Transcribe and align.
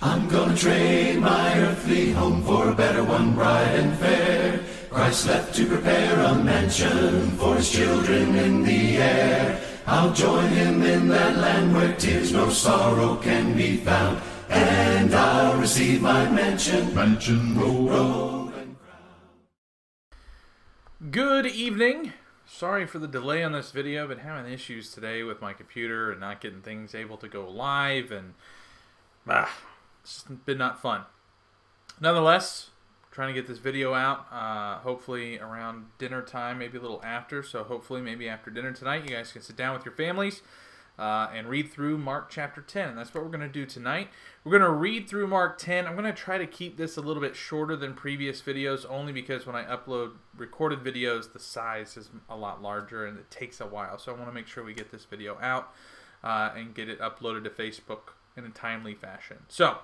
I'm 0.00 0.28
gonna 0.28 0.56
trade 0.56 1.18
my 1.18 1.58
earthly 1.58 2.12
home 2.12 2.44
for 2.44 2.70
a 2.70 2.74
better 2.74 3.02
one, 3.02 3.34
bright 3.34 3.74
and 3.74 3.98
fair. 3.98 4.60
Christ 4.90 5.26
left 5.26 5.54
to 5.56 5.66
prepare 5.66 6.20
a 6.20 6.36
mansion 6.36 7.30
for 7.32 7.56
his 7.56 7.68
children 7.68 8.36
in 8.36 8.62
the 8.62 8.96
air. 8.98 9.60
I'll 9.86 10.12
join 10.12 10.48
him 10.50 10.82
in 10.82 11.08
that 11.08 11.38
land 11.38 11.74
where 11.74 11.96
tears 11.96 12.32
no 12.32 12.48
sorrow 12.48 13.16
can 13.16 13.56
be 13.56 13.78
found. 13.78 14.22
And 14.48 15.12
I'll 15.12 15.58
receive 15.58 16.00
my 16.00 16.30
mansion, 16.30 16.94
mansion 16.94 17.58
roll, 17.58 17.88
roll 17.88 18.48
and 18.50 18.76
Good 21.10 21.46
evening. 21.46 22.12
Sorry 22.46 22.86
for 22.86 23.00
the 23.00 23.08
delay 23.08 23.42
on 23.42 23.52
this 23.52 23.72
video. 23.72 24.06
Been 24.06 24.18
having 24.18 24.52
issues 24.52 24.92
today 24.92 25.24
with 25.24 25.40
my 25.40 25.52
computer 25.52 26.12
and 26.12 26.20
not 26.20 26.40
getting 26.40 26.62
things 26.62 26.94
able 26.94 27.16
to 27.16 27.28
go 27.28 27.48
live 27.48 28.12
and 28.12 28.34
ah, 29.28 29.50
it's 30.08 30.24
been 30.46 30.58
not 30.58 30.80
fun. 30.80 31.02
Nonetheless, 32.00 32.70
trying 33.10 33.34
to 33.34 33.38
get 33.38 33.46
this 33.46 33.58
video 33.58 33.92
out. 33.92 34.26
Uh, 34.32 34.78
hopefully 34.78 35.38
around 35.38 35.86
dinner 35.98 36.22
time, 36.22 36.58
maybe 36.58 36.78
a 36.78 36.80
little 36.80 37.02
after. 37.04 37.42
So 37.42 37.62
hopefully 37.62 38.00
maybe 38.00 38.28
after 38.28 38.50
dinner 38.50 38.72
tonight, 38.72 39.04
you 39.04 39.14
guys 39.14 39.32
can 39.32 39.42
sit 39.42 39.56
down 39.56 39.74
with 39.74 39.84
your 39.84 39.94
families. 39.94 40.40
Uh, 40.98 41.30
and 41.32 41.46
read 41.46 41.70
through 41.70 41.96
Mark 41.96 42.28
chapter 42.28 42.60
10. 42.60 42.88
And 42.88 42.98
that's 42.98 43.14
what 43.14 43.22
we're 43.22 43.30
going 43.30 43.40
to 43.40 43.48
do 43.48 43.64
tonight. 43.64 44.08
We're 44.42 44.58
going 44.58 44.68
to 44.68 44.76
read 44.76 45.08
through 45.08 45.28
Mark 45.28 45.56
10. 45.56 45.86
I'm 45.86 45.92
going 45.92 46.04
to 46.04 46.12
try 46.12 46.38
to 46.38 46.46
keep 46.46 46.76
this 46.76 46.96
a 46.96 47.00
little 47.00 47.22
bit 47.22 47.36
shorter 47.36 47.76
than 47.76 47.94
previous 47.94 48.42
videos, 48.42 48.84
only 48.88 49.12
because 49.12 49.46
when 49.46 49.54
I 49.54 49.62
upload 49.62 50.14
recorded 50.36 50.80
videos, 50.80 51.32
the 51.32 51.38
size 51.38 51.96
is 51.96 52.10
a 52.28 52.36
lot 52.36 52.62
larger 52.62 53.06
and 53.06 53.16
it 53.16 53.30
takes 53.30 53.60
a 53.60 53.66
while. 53.66 53.96
So 53.96 54.12
I 54.12 54.16
want 54.16 54.26
to 54.26 54.34
make 54.34 54.48
sure 54.48 54.64
we 54.64 54.74
get 54.74 54.90
this 54.90 55.04
video 55.04 55.38
out 55.40 55.72
uh, 56.24 56.50
and 56.56 56.74
get 56.74 56.88
it 56.88 56.98
uploaded 56.98 57.44
to 57.44 57.50
Facebook 57.50 58.14
in 58.38 58.44
a 58.44 58.50
timely 58.50 58.94
fashion. 58.94 59.38
So, 59.48 59.78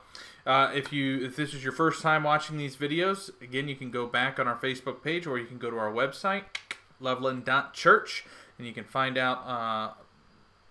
uh, 0.47 0.71
if 0.73 0.93
you 0.93 1.24
if 1.24 1.37
this 1.37 1.52
is 1.52 1.65
your 1.65 1.73
first 1.73 2.01
time 2.01 2.23
watching 2.23 2.57
these 2.57 2.77
videos, 2.77 3.30
again, 3.43 3.69
you 3.69 3.77
can 3.77 3.91
go 3.91 4.07
back 4.07 4.38
on 4.38 4.46
our 4.46 4.57
Facebook 4.57 5.02
page 5.02 5.27
or 5.27 5.38
you 5.38 5.46
can 5.46 5.59
go 5.59 5.71
to 5.71 5.77
our 5.77 5.93
website, 5.93 6.45
loveland.church, 7.01 8.24
and 8.57 8.66
you 8.66 8.73
can 8.73 8.85
find 8.85 9.19
out 9.19 9.38
uh, 9.46 9.93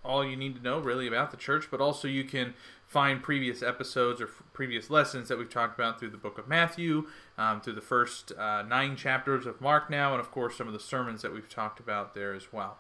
all 0.04 0.26
you 0.26 0.36
need 0.36 0.56
to 0.56 0.62
know 0.62 0.80
really 0.80 1.08
about 1.08 1.32
the 1.32 1.38
church, 1.38 1.68
but 1.70 1.82
also 1.82 2.08
you 2.08 2.24
can 2.24 2.54
find 2.88 3.24
previous 3.24 3.62
episodes 3.62 4.22
or 4.22 4.26
f- 4.26 4.44
previous 4.54 4.90
lessons 4.90 5.28
that 5.28 5.38
we've 5.38 5.50
talked 5.50 5.78
about 5.78 6.00
through 6.00 6.10
the 6.10 6.18
book 6.18 6.38
of 6.38 6.48
Matthew, 6.48 7.08
um, 7.38 7.60
through 7.60 7.74
the 7.74 7.82
first 7.82 8.32
uh, 8.38 8.62
nine 8.62 8.96
chapters 8.96 9.46
of 9.46 9.60
Mark 9.60 9.90
now, 9.90 10.12
and 10.12 10.20
of 10.20 10.32
course 10.32 10.56
some 10.58 10.68
of 10.68 10.74
the 10.74 10.80
sermons 10.80 11.22
that 11.22 11.34
we've 11.34 11.50
talked 11.50 11.80
about 11.80 12.14
there 12.14 12.34
as 12.34 12.54
well. 12.54 12.78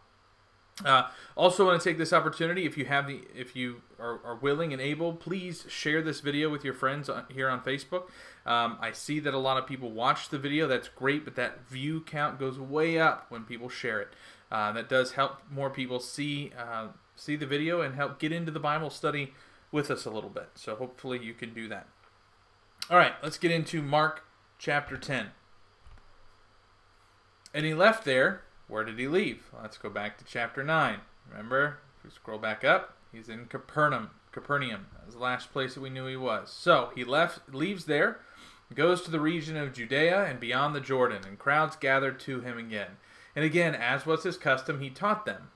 Uh, 0.84 1.08
also, 1.36 1.68
want 1.68 1.80
to 1.80 1.88
take 1.88 2.00
this 2.00 2.12
opportunity 2.12 2.66
if 2.66 2.78
you 2.78 2.86
have 2.86 3.06
the 3.06 3.22
if 3.36 3.56
you 3.56 3.82
are, 4.00 4.20
are, 4.26 4.36
willing 4.36 4.74
and 4.74 4.82
able, 4.82 5.14
please 5.14 5.66
share 5.70 6.02
this 6.02 6.20
video 6.20 6.50
with 6.50 6.64
your 6.64 6.74
friends 6.74 7.10
on, 7.10 7.26
here 7.30 7.48
on 7.48 7.62
Facebook. 7.62 8.04
Um, 8.46 8.78
I 8.82 8.92
see 8.92 9.20
that 9.20 9.36
a 9.36 9.38
lot 9.38 9.58
of 9.58 9.68
people 9.68 9.92
watch 9.92 10.30
the 10.30 10.40
video. 10.40 10.68
That's 10.68 10.88
great, 10.88 11.26
but 11.26 11.36
that 11.36 11.68
view 11.68 12.02
count 12.02 12.40
goes 12.40 12.58
way 12.58 13.00
up 13.00 13.28
when 13.30 13.44
people 13.44 13.70
share 13.70 14.02
it. 14.02 14.10
Uh, 14.52 14.72
that 14.72 14.90
does 14.90 15.12
help 15.12 15.42
more 15.50 15.70
people 15.70 16.00
see 16.00 16.52
uh, 16.58 16.88
see 17.16 17.36
the 17.36 17.46
video 17.46 17.82
and 17.82 17.96
help 17.96 18.20
get 18.20 18.32
into 18.32 18.52
the 18.52 18.60
Bible 18.60 18.90
study 18.90 19.34
with 19.72 19.92
us 19.92 20.06
a 20.06 20.10
little 20.10 20.30
bit. 20.30 20.50
So 20.56 20.76
hopefully 20.76 21.20
you 21.24 21.34
can 21.34 21.54
do 21.54 21.68
that. 21.68 21.88
All 22.90 22.98
right, 22.98 23.14
let's 23.22 23.38
get 23.38 23.52
into 23.52 23.82
Mark 23.82 24.24
chapter 24.58 24.98
10. 24.98 25.28
And 27.54 27.66
he 27.66 27.74
left 27.74 28.06
there 28.06 28.43
where 28.68 28.84
did 28.84 29.00
he 29.00 29.08
leave? 29.08 29.44
Let's 29.62 29.78
go 29.78 29.90
back 29.90 30.18
to 30.18 30.26
chapter 30.26 30.64
9. 30.64 31.00
Remember, 31.30 31.80
if 31.98 32.06
we 32.06 32.10
scroll 32.10 32.40
back 32.40 32.64
up, 32.64 32.98
he's 33.12 33.30
in 33.30 33.46
Capernaum. 33.46 34.10
Capernaum. 34.32 34.88
Was 35.06 35.16
the 35.16 35.22
last 35.22 35.52
place 35.52 35.74
that 35.76 35.82
we 35.82 35.90
knew 35.90 36.08
he 36.08 36.16
was. 36.16 36.50
So 36.52 36.92
he 36.96 37.04
left, 37.04 37.54
leaves 37.54 37.86
there, 37.86 38.20
goes 38.74 39.02
to 39.04 39.12
the 39.12 39.20
region 39.20 39.58
of 39.58 39.74
Judea 39.74 40.26
and 40.26 40.40
beyond 40.40 40.74
the 40.74 40.82
Jordan, 40.82 41.24
and 41.28 41.38
crowds 41.38 41.76
gathered 41.76 42.20
to 42.22 42.42
him 42.42 42.58
again. 42.58 42.98
And 43.36 43.46
again, 43.46 43.76
as 43.76 44.06
was 44.06 44.24
his 44.24 44.38
custom, 44.38 44.80
he 44.80 44.90
taught 44.90 45.26
them. 45.26 45.50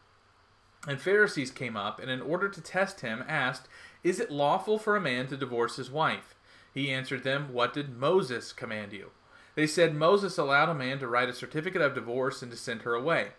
And 0.87 1.01
Pharisees 1.01 1.51
came 1.51 1.75
up, 1.75 1.99
and 1.99 2.09
in 2.09 2.21
order 2.21 2.49
to 2.49 2.61
test 2.61 3.01
him, 3.01 3.23
asked, 3.27 3.67
Is 4.03 4.19
it 4.19 4.31
lawful 4.31 4.77
for 4.79 4.95
a 4.95 5.01
man 5.01 5.27
to 5.27 5.37
divorce 5.37 5.75
his 5.75 5.91
wife? 5.91 6.35
He 6.73 6.91
answered 6.91 7.23
them, 7.23 7.51
What 7.51 7.73
did 7.73 7.97
Moses 7.97 8.53
command 8.53 8.93
you? 8.93 9.11
They 9.57 9.66
said 9.66 9.95
Moses 9.95 10.38
allowed 10.38 10.69
a 10.69 10.75
man 10.75 11.00
to 11.00 11.07
write 11.07 11.29
a 11.29 11.34
certificate 11.34 11.81
of 11.81 11.95
divorce 11.95 12.44
and 12.44 12.51
to 12.51 12.57
send 12.57 12.84
her 12.84 12.94
away. 12.94 13.29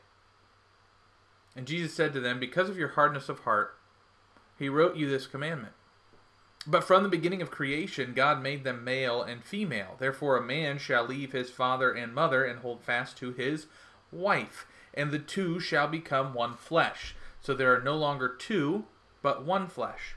And 1.55 1.65
Jesus 1.65 1.95
said 1.95 2.13
to 2.13 2.19
them, 2.19 2.41
Because 2.41 2.69
of 2.69 2.77
your 2.77 2.89
hardness 2.89 3.29
of 3.29 3.39
heart, 3.41 3.79
he 4.59 4.69
wrote 4.69 4.97
you 4.97 5.09
this 5.09 5.29
commandment. 5.29 5.75
But 6.67 6.83
from 6.83 7.05
the 7.05 7.09
beginning 7.09 7.41
of 7.41 7.53
creation, 7.53 8.15
God 8.15 8.43
made 8.43 8.65
them 8.65 8.83
male 8.83 9.23
and 9.23 9.45
female. 9.45 9.95
Therefore, 9.97 10.37
a 10.37 10.43
man 10.43 10.79
shall 10.79 11.07
leave 11.07 11.31
his 11.31 11.51
father 11.51 11.93
and 11.93 12.13
mother 12.13 12.45
and 12.45 12.59
hold 12.59 12.83
fast 12.83 13.17
to 13.19 13.31
his 13.31 13.67
wife, 14.11 14.67
and 14.95 15.13
the 15.13 15.21
two 15.21 15.61
shall 15.61 15.87
become 15.87 16.35
one 16.35 16.57
flesh. 16.57 17.15
So 17.41 17.55
there 17.55 17.73
are 17.73 17.81
no 17.81 17.95
longer 17.95 18.29
two, 18.29 18.87
but 19.23 19.45
one 19.45 19.69
flesh. 19.69 20.17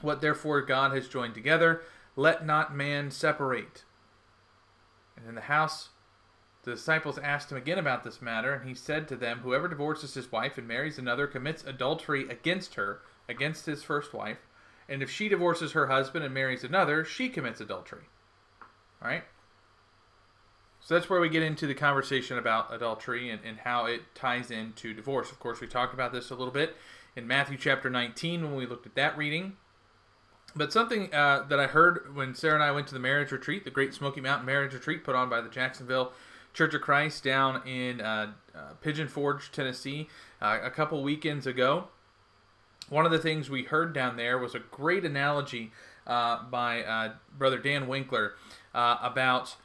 What 0.00 0.22
therefore 0.22 0.62
God 0.62 0.92
has 0.92 1.08
joined 1.08 1.34
together, 1.34 1.82
let 2.16 2.46
not 2.46 2.74
man 2.74 3.10
separate. 3.10 3.84
And 5.16 5.28
in 5.28 5.34
the 5.34 5.42
house, 5.42 5.90
the 6.62 6.72
disciples 6.72 7.18
asked 7.18 7.52
him 7.52 7.58
again 7.58 7.78
about 7.78 8.04
this 8.04 8.22
matter, 8.22 8.54
and 8.54 8.68
he 8.68 8.74
said 8.74 9.06
to 9.08 9.16
them, 9.16 9.40
Whoever 9.40 9.68
divorces 9.68 10.14
his 10.14 10.32
wife 10.32 10.56
and 10.56 10.66
marries 10.66 10.98
another 10.98 11.26
commits 11.26 11.64
adultery 11.64 12.28
against 12.28 12.74
her, 12.74 13.00
against 13.28 13.66
his 13.66 13.82
first 13.82 14.12
wife. 14.14 14.38
And 14.88 15.02
if 15.02 15.10
she 15.10 15.28
divorces 15.28 15.72
her 15.72 15.86
husband 15.86 16.24
and 16.24 16.34
marries 16.34 16.64
another, 16.64 17.04
she 17.04 17.28
commits 17.28 17.60
adultery. 17.60 18.04
All 19.02 19.08
right? 19.08 19.24
So 20.80 20.94
that's 20.94 21.08
where 21.08 21.20
we 21.20 21.30
get 21.30 21.42
into 21.42 21.66
the 21.66 21.74
conversation 21.74 22.36
about 22.36 22.72
adultery 22.72 23.30
and, 23.30 23.40
and 23.44 23.58
how 23.58 23.86
it 23.86 24.02
ties 24.14 24.50
into 24.50 24.92
divorce. 24.92 25.30
Of 25.30 25.40
course, 25.40 25.60
we 25.60 25.66
talked 25.66 25.94
about 25.94 26.12
this 26.12 26.30
a 26.30 26.34
little 26.34 26.52
bit 26.52 26.76
in 27.16 27.26
Matthew 27.26 27.56
chapter 27.56 27.88
19 27.88 28.42
when 28.42 28.54
we 28.54 28.66
looked 28.66 28.86
at 28.86 28.94
that 28.94 29.16
reading. 29.16 29.56
But 30.56 30.72
something 30.72 31.12
uh, 31.12 31.44
that 31.48 31.58
I 31.58 31.66
heard 31.66 32.14
when 32.14 32.34
Sarah 32.34 32.54
and 32.54 32.62
I 32.62 32.70
went 32.70 32.86
to 32.88 32.94
the 32.94 33.00
marriage 33.00 33.32
retreat, 33.32 33.64
the 33.64 33.70
Great 33.70 33.92
Smoky 33.92 34.20
Mountain 34.20 34.46
Marriage 34.46 34.72
Retreat 34.72 35.02
put 35.02 35.16
on 35.16 35.28
by 35.28 35.40
the 35.40 35.48
Jacksonville 35.48 36.12
Church 36.52 36.74
of 36.74 36.80
Christ 36.80 37.24
down 37.24 37.66
in 37.66 38.00
uh, 38.00 38.32
uh, 38.54 38.58
Pigeon 38.80 39.08
Forge, 39.08 39.50
Tennessee, 39.50 40.08
uh, 40.40 40.60
a 40.62 40.70
couple 40.70 41.02
weekends 41.02 41.48
ago. 41.48 41.88
One 42.88 43.04
of 43.04 43.10
the 43.10 43.18
things 43.18 43.50
we 43.50 43.64
heard 43.64 43.92
down 43.92 44.16
there 44.16 44.38
was 44.38 44.54
a 44.54 44.60
great 44.60 45.04
analogy 45.04 45.72
uh, 46.06 46.44
by 46.44 46.84
uh, 46.84 47.12
Brother 47.36 47.58
Dan 47.58 47.88
Winkler 47.88 48.34
about 48.72 49.56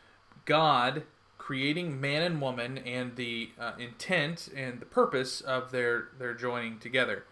God 0.46 1.04
creating 1.38 2.02
man 2.02 2.24
and 2.24 2.42
woman 2.42 2.78
and 2.80 3.16
the 3.16 3.50
intent 3.78 4.50
and 4.56 4.80
the 4.80 4.86
purpose 4.86 5.42
of 5.42 5.72
their, 5.72 6.08
their 6.18 6.34
joining 6.34 6.80
together. 6.80 7.26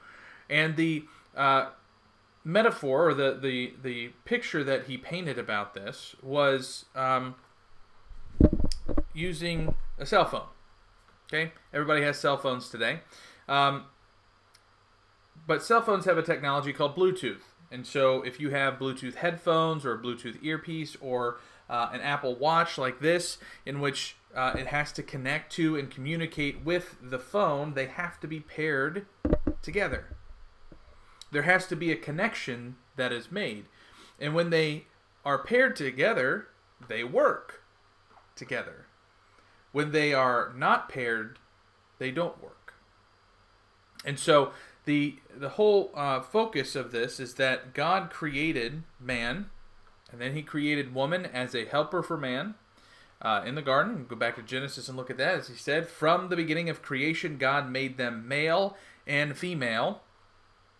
And 0.49 0.75
the 0.75 1.05
metaphor 2.47 3.09
or 3.09 3.13
the, 3.13 3.37
the, 3.39 3.73
the 3.83 4.07
picture 4.23 4.63
that 4.63 4.85
he 4.85 4.97
painted 4.97 5.37
about 5.37 5.73
this 5.73 6.15
was 6.23 6.85
um, 6.95 7.35
using 9.13 9.75
a 9.99 10.05
cell 10.05 10.23
phone. 10.23 10.47
Okay, 11.27 11.51
everybody 11.73 12.01
has 12.03 12.17
cell 12.17 12.37
phones 12.37 12.69
today, 12.69 13.01
um, 13.49 13.83
but 15.45 15.61
cell 15.61 15.81
phones 15.81 16.05
have 16.05 16.17
a 16.17 16.21
technology 16.21 16.71
called 16.71 16.95
Bluetooth. 16.95 17.41
And 17.69 17.85
so, 17.85 18.21
if 18.21 18.39
you 18.39 18.51
have 18.51 18.79
Bluetooth 18.79 19.15
headphones 19.15 19.85
or 19.85 19.93
a 19.93 19.97
Bluetooth 20.01 20.41
earpiece 20.41 20.95
or 21.01 21.39
uh, 21.69 21.89
an 21.91 21.99
Apple 21.99 22.35
Watch 22.35 22.77
like 22.77 23.01
this, 23.01 23.39
in 23.65 23.81
which 23.81 24.15
uh, 24.33 24.53
it 24.57 24.67
has 24.67 24.93
to 24.93 25.03
connect 25.03 25.51
to 25.55 25.75
and 25.75 25.91
communicate 25.91 26.63
with 26.63 26.95
the 27.01 27.19
phone, 27.19 27.73
they 27.73 27.87
have 27.87 28.21
to 28.21 28.27
be 28.27 28.39
paired 28.39 29.05
together 29.61 30.16
there 31.31 31.43
has 31.43 31.67
to 31.67 31.75
be 31.75 31.91
a 31.91 31.95
connection 31.95 32.75
that 32.95 33.11
is 33.11 33.31
made. 33.31 33.65
And 34.19 34.33
when 34.33 34.49
they 34.49 34.85
are 35.25 35.37
paired 35.37 35.75
together, 35.75 36.47
they 36.87 37.03
work 37.03 37.63
together. 38.35 38.87
When 39.71 39.91
they 39.91 40.13
are 40.13 40.53
not 40.55 40.89
paired, 40.89 41.39
they 41.99 42.11
don't 42.11 42.41
work. 42.41 42.73
And 44.05 44.17
so 44.17 44.51
the 44.85 45.17
the 45.35 45.49
whole 45.49 45.91
uh, 45.93 46.21
focus 46.21 46.75
of 46.75 46.91
this 46.91 47.19
is 47.19 47.35
that 47.35 47.73
God 47.73 48.09
created 48.09 48.83
man, 48.99 49.49
and 50.11 50.21
then 50.21 50.33
He 50.33 50.41
created 50.41 50.95
woman 50.95 51.25
as 51.25 51.53
a 51.53 51.65
helper 51.65 52.01
for 52.01 52.17
man. 52.17 52.55
Uh, 53.19 53.41
in 53.45 53.55
the 53.55 53.63
garden, 53.63 54.05
go 54.07 54.15
back 54.15 54.35
to 54.35 54.43
Genesis 54.43 54.87
and 54.87 54.95
look 54.95 55.09
at 55.09 55.17
that. 55.17 55.35
As 55.35 55.47
He 55.47 55.55
said, 55.55 55.87
from 55.87 56.29
the 56.29 56.35
beginning 56.35 56.69
of 56.69 56.81
creation, 56.81 57.37
God 57.37 57.69
made 57.69 57.97
them 57.97 58.27
male 58.27 58.77
and 59.05 59.37
female. 59.37 60.01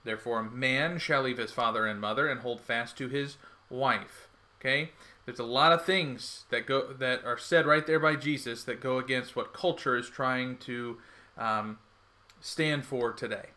Therefore, 0.07 0.42
man 0.42 0.98
shall 0.98 1.24
leave 1.24 1.38
his 1.38 1.51
father 1.51 1.86
and 1.86 2.00
mother 2.00 2.27
and 2.27 2.39
hold 2.39 2.62
fast 2.62 2.98
to 2.98 3.09
his 3.09 3.38
wife. 3.69 4.30
Okay? 4.59 4.92
There's 5.25 5.39
a 5.39 5.44
lot 5.44 5.74
of 5.74 5.86
things 5.86 6.45
that 6.50 6.65
go 6.65 6.94
that 6.94 7.25
are 7.25 7.38
said 7.38 7.65
right 7.65 7.86
there 7.86 8.00
by 8.00 8.15
Jesus 8.15 8.63
that 8.63 8.80
go 8.80 8.98
against 8.98 9.36
what 9.36 9.54
culture 9.54 9.98
is 9.98 10.09
trying 10.09 10.57
to 10.59 10.98
um, 11.38 11.77
stand 12.39 12.86
for 12.86 13.12
today. 13.12 13.48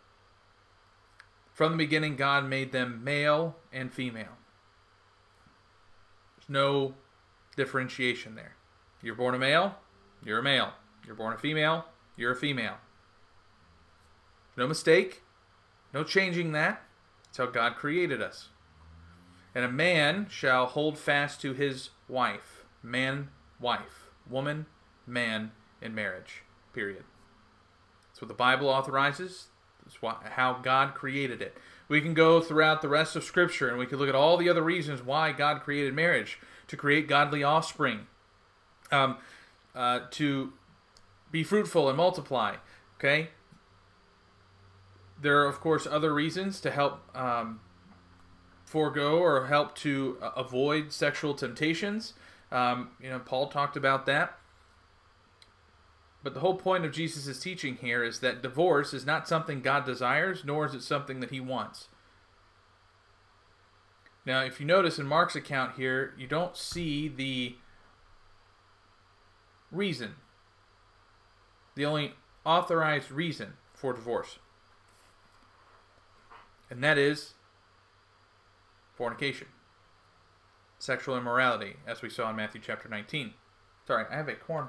From 1.52 1.72
the 1.72 1.78
beginning, 1.78 2.16
God 2.16 2.48
made 2.48 2.72
them 2.72 3.04
male 3.04 3.56
and 3.72 3.92
female. 3.92 4.36
There's 6.36 6.48
no 6.48 6.94
differentiation 7.56 8.34
there. 8.34 8.56
You're 9.02 9.14
born 9.14 9.34
a 9.34 9.38
male, 9.38 9.76
you're 10.24 10.40
a 10.40 10.42
male. 10.42 10.72
You're 11.06 11.14
born 11.14 11.32
a 11.32 11.38
female, 11.38 11.86
you're 12.16 12.32
a 12.32 12.36
female. 12.36 12.76
No 14.56 14.66
mistake, 14.66 15.22
no 15.92 16.04
changing 16.04 16.52
that. 16.52 16.82
That's 17.24 17.38
how 17.38 17.46
God 17.46 17.76
created 17.76 18.20
us. 18.20 18.48
And 19.54 19.64
a 19.64 19.70
man 19.70 20.26
shall 20.30 20.66
hold 20.66 20.98
fast 20.98 21.40
to 21.42 21.52
his 21.52 21.90
wife. 22.08 22.64
Man, 22.82 23.28
wife. 23.60 24.10
Woman, 24.28 24.66
man 25.06 25.52
in 25.82 25.94
marriage. 25.94 26.42
Period. 26.72 27.04
That's 28.08 28.20
what 28.20 28.28
the 28.28 28.34
Bible 28.34 28.68
authorizes. 28.68 29.46
That's 29.84 29.96
how 30.32 30.54
God 30.62 30.94
created 30.94 31.42
it. 31.42 31.56
We 31.88 32.00
can 32.00 32.14
go 32.14 32.40
throughout 32.40 32.82
the 32.82 32.88
rest 32.88 33.16
of 33.16 33.24
Scripture 33.24 33.68
and 33.68 33.78
we 33.78 33.86
can 33.86 33.98
look 33.98 34.08
at 34.08 34.14
all 34.14 34.36
the 34.36 34.48
other 34.48 34.62
reasons 34.62 35.02
why 35.02 35.32
God 35.32 35.62
created 35.62 35.94
marriage 35.94 36.38
to 36.68 36.76
create 36.76 37.08
godly 37.08 37.42
offspring, 37.42 38.06
um, 38.92 39.16
uh, 39.74 40.00
to 40.12 40.52
be 41.32 41.42
fruitful 41.42 41.88
and 41.88 41.96
multiply. 41.96 42.56
Okay? 42.98 43.30
There 45.20 45.42
are, 45.42 45.46
of 45.46 45.60
course, 45.60 45.86
other 45.86 46.14
reasons 46.14 46.60
to 46.60 46.70
help 46.70 47.00
um, 47.16 47.60
forego 48.64 49.18
or 49.18 49.46
help 49.46 49.74
to 49.76 50.16
uh, 50.22 50.30
avoid 50.36 50.92
sexual 50.92 51.34
temptations. 51.34 52.14
Um, 52.50 52.90
you 53.00 53.10
know, 53.10 53.18
Paul 53.18 53.48
talked 53.48 53.76
about 53.76 54.06
that. 54.06 54.38
But 56.22 56.34
the 56.34 56.40
whole 56.40 56.56
point 56.56 56.84
of 56.84 56.92
Jesus' 56.92 57.38
teaching 57.40 57.76
here 57.76 58.04
is 58.04 58.20
that 58.20 58.42
divorce 58.42 58.92
is 58.92 59.06
not 59.06 59.26
something 59.26 59.60
God 59.60 59.84
desires, 59.84 60.44
nor 60.44 60.66
is 60.66 60.74
it 60.74 60.82
something 60.82 61.20
that 61.20 61.30
he 61.30 61.40
wants. 61.40 61.88
Now, 64.26 64.42
if 64.42 64.60
you 64.60 64.66
notice 64.66 64.98
in 64.98 65.06
Mark's 65.06 65.34
account 65.34 65.76
here, 65.76 66.14
you 66.18 66.26
don't 66.26 66.56
see 66.56 67.08
the 67.08 67.56
reason, 69.72 70.16
the 71.74 71.86
only 71.86 72.14
authorized 72.44 73.10
reason 73.10 73.54
for 73.72 73.94
divorce. 73.94 74.38
And 76.70 76.82
that 76.84 76.96
is 76.96 77.34
fornication, 78.94 79.48
sexual 80.78 81.16
immorality, 81.16 81.76
as 81.86 82.00
we 82.00 82.10
saw 82.10 82.30
in 82.30 82.36
Matthew 82.36 82.60
chapter 82.64 82.88
19. 82.88 83.34
Sorry, 83.86 84.04
I 84.10 84.16
have 84.16 84.28
a 84.28 84.34
corn 84.34 84.68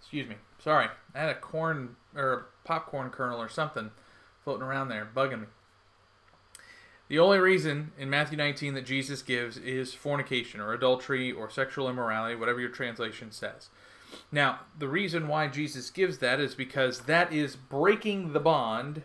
Excuse 0.00 0.28
me. 0.28 0.36
Sorry. 0.58 0.88
I 1.14 1.18
had 1.18 1.30
a 1.30 1.34
corn 1.34 1.96
or 2.16 2.32
a 2.32 2.66
popcorn 2.66 3.10
kernel 3.10 3.40
or 3.40 3.48
something 3.48 3.90
floating 4.42 4.66
around 4.66 4.88
there, 4.88 5.08
bugging 5.14 5.42
me. 5.42 5.46
The 7.08 7.18
only 7.18 7.38
reason 7.38 7.92
in 7.98 8.08
Matthew 8.08 8.36
19 8.38 8.74
that 8.74 8.86
Jesus 8.86 9.20
gives 9.20 9.56
is 9.56 9.94
fornication 9.94 10.60
or 10.60 10.72
adultery 10.72 11.32
or 11.32 11.50
sexual 11.50 11.88
immorality, 11.88 12.36
whatever 12.36 12.60
your 12.60 12.70
translation 12.70 13.32
says. 13.32 13.68
Now, 14.32 14.60
the 14.78 14.88
reason 14.88 15.28
why 15.28 15.48
Jesus 15.48 15.90
gives 15.90 16.18
that 16.18 16.40
is 16.40 16.54
because 16.54 17.00
that 17.02 17.32
is 17.32 17.56
breaking 17.56 18.32
the 18.32 18.40
bond, 18.40 19.02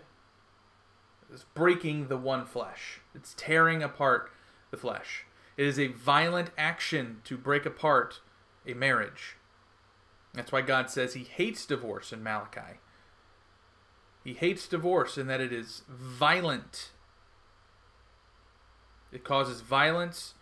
it's 1.35 1.43
breaking 1.53 2.07
the 2.07 2.15
one 2.15 2.45
flesh. 2.45 3.01
It's 3.13 3.35
tearing 3.37 3.83
apart 3.83 4.31
the 4.71 4.77
flesh. 4.77 5.25
It 5.57 5.65
is 5.67 5.77
a 5.77 5.87
violent 5.87 6.51
action 6.57 7.17
to 7.25 7.37
break 7.37 7.65
apart 7.65 8.21
a 8.65 8.73
marriage. 8.73 9.35
That's 10.33 10.53
why 10.53 10.61
God 10.61 10.89
says 10.89 11.13
he 11.13 11.23
hates 11.23 11.65
divorce 11.65 12.13
in 12.13 12.23
Malachi. 12.23 12.79
He 14.23 14.33
hates 14.33 14.65
divorce 14.65 15.17
in 15.17 15.27
that 15.27 15.41
it 15.41 15.51
is 15.51 15.83
violent. 15.89 16.91
It 19.11 19.25
causes 19.25 19.59
violence 19.59 20.35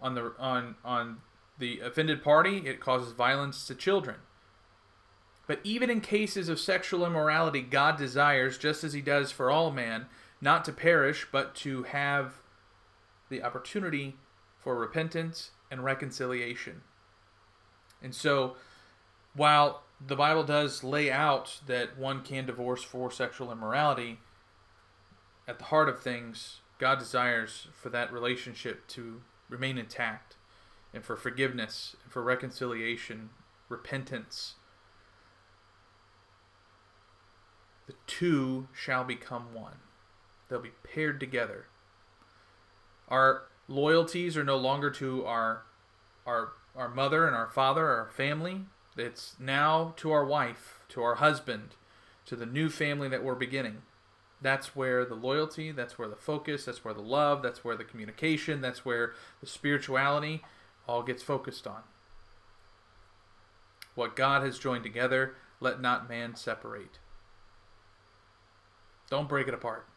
on 0.00 0.14
the 0.14 0.34
on 0.38 0.74
on 0.84 1.18
the 1.58 1.80
offended 1.80 2.22
party, 2.22 2.58
it 2.66 2.80
causes 2.80 3.12
violence 3.12 3.66
to 3.66 3.74
children. 3.74 4.16
But 5.46 5.60
even 5.64 5.88
in 5.88 6.02
cases 6.02 6.48
of 6.50 6.60
sexual 6.60 7.06
immorality, 7.06 7.62
God 7.62 7.96
desires, 7.96 8.58
just 8.58 8.84
as 8.84 8.92
he 8.92 9.00
does 9.00 9.30
for 9.30 9.50
all 9.50 9.70
man, 9.70 10.06
not 10.44 10.62
to 10.66 10.72
perish, 10.72 11.26
but 11.32 11.54
to 11.54 11.84
have 11.84 12.34
the 13.30 13.42
opportunity 13.42 14.14
for 14.58 14.76
repentance 14.76 15.52
and 15.70 15.82
reconciliation. 15.82 16.82
And 18.02 18.14
so 18.14 18.56
while 19.34 19.84
the 20.06 20.14
Bible 20.14 20.44
does 20.44 20.84
lay 20.84 21.10
out 21.10 21.60
that 21.66 21.96
one 21.96 22.22
can 22.22 22.44
divorce 22.44 22.82
for 22.82 23.10
sexual 23.10 23.50
immorality, 23.50 24.18
at 25.48 25.58
the 25.58 25.64
heart 25.64 25.88
of 25.88 26.00
things, 26.00 26.60
God 26.78 26.98
desires 26.98 27.68
for 27.72 27.88
that 27.88 28.12
relationship 28.12 28.86
to 28.88 29.22
remain 29.48 29.78
intact 29.78 30.36
and 30.92 31.02
for 31.02 31.16
forgiveness 31.16 31.96
and 32.02 32.12
for 32.12 32.22
reconciliation, 32.22 33.30
repentance. 33.70 34.56
The 37.86 37.94
two 38.06 38.68
shall 38.74 39.04
become 39.04 39.54
one. 39.54 39.76
They'll 40.54 40.62
be 40.62 40.70
paired 40.84 41.18
together. 41.18 41.66
Our 43.08 43.42
loyalties 43.66 44.36
are 44.36 44.44
no 44.44 44.56
longer 44.56 44.88
to 44.88 45.26
our 45.26 45.64
our 46.24 46.52
our 46.76 46.88
mother 46.88 47.26
and 47.26 47.34
our 47.34 47.48
father, 47.48 47.88
our 47.88 48.08
family, 48.14 48.60
it's 48.96 49.34
now 49.40 49.94
to 49.96 50.12
our 50.12 50.24
wife, 50.24 50.78
to 50.90 51.02
our 51.02 51.16
husband, 51.16 51.70
to 52.26 52.36
the 52.36 52.46
new 52.46 52.70
family 52.70 53.08
that 53.08 53.24
we're 53.24 53.34
beginning. 53.34 53.82
That's 54.40 54.76
where 54.76 55.04
the 55.04 55.16
loyalty, 55.16 55.72
that's 55.72 55.98
where 55.98 56.06
the 56.06 56.14
focus, 56.14 56.66
that's 56.66 56.84
where 56.84 56.94
the 56.94 57.00
love, 57.00 57.42
that's 57.42 57.64
where 57.64 57.76
the 57.76 57.82
communication, 57.82 58.60
that's 58.60 58.84
where 58.84 59.12
the 59.40 59.48
spirituality 59.48 60.44
all 60.86 61.02
gets 61.02 61.24
focused 61.24 61.66
on. 61.66 61.82
What 63.96 64.14
God 64.14 64.44
has 64.44 64.60
joined 64.60 64.84
together, 64.84 65.34
let 65.58 65.80
not 65.80 66.08
man 66.08 66.36
separate. 66.36 67.00
Don't 69.10 69.28
break 69.28 69.48
it 69.48 69.54
apart. 69.54 69.88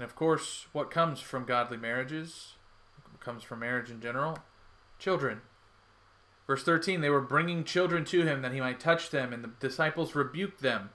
And 0.00 0.04
of 0.08 0.16
course, 0.16 0.64
what 0.72 0.90
comes 0.90 1.20
from 1.20 1.44
godly 1.44 1.76
marriages, 1.76 2.54
comes 3.20 3.42
from 3.42 3.58
marriage 3.58 3.90
in 3.90 4.00
general, 4.00 4.38
children. 4.98 5.42
Verse 6.46 6.62
13, 6.62 7.02
they 7.02 7.10
were 7.10 7.20
bringing 7.20 7.64
children 7.64 8.06
to 8.06 8.22
him 8.22 8.40
that 8.40 8.54
he 8.54 8.60
might 8.60 8.80
touch 8.80 9.10
them, 9.10 9.34
and 9.34 9.44
the 9.44 9.50
disciples 9.60 10.14
rebuked 10.14 10.62
them. 10.62 10.88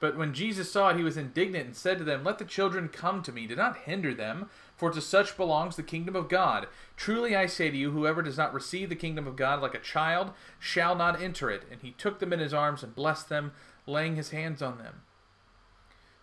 But 0.00 0.16
when 0.16 0.32
Jesus 0.32 0.72
saw 0.72 0.88
it, 0.88 0.96
he 0.96 1.02
was 1.02 1.18
indignant 1.18 1.66
and 1.66 1.76
said 1.76 1.98
to 1.98 2.04
them, 2.04 2.24
Let 2.24 2.38
the 2.38 2.46
children 2.46 2.88
come 2.88 3.22
to 3.24 3.32
me, 3.32 3.46
do 3.46 3.54
not 3.54 3.80
hinder 3.80 4.14
them, 4.14 4.48
for 4.74 4.90
to 4.92 5.02
such 5.02 5.36
belongs 5.36 5.76
the 5.76 5.82
kingdom 5.82 6.16
of 6.16 6.30
God. 6.30 6.68
Truly 6.96 7.36
I 7.36 7.44
say 7.44 7.70
to 7.70 7.76
you, 7.76 7.90
whoever 7.90 8.22
does 8.22 8.38
not 8.38 8.54
receive 8.54 8.88
the 8.88 8.96
kingdom 8.96 9.26
of 9.26 9.36
God 9.36 9.60
like 9.60 9.74
a 9.74 9.78
child 9.78 10.30
shall 10.58 10.94
not 10.94 11.20
enter 11.20 11.50
it. 11.50 11.64
And 11.70 11.82
he 11.82 11.90
took 11.90 12.18
them 12.18 12.32
in 12.32 12.40
his 12.40 12.54
arms 12.54 12.82
and 12.82 12.94
blessed 12.94 13.28
them, 13.28 13.52
laying 13.86 14.16
his 14.16 14.30
hands 14.30 14.62
on 14.62 14.78
them. 14.78 15.02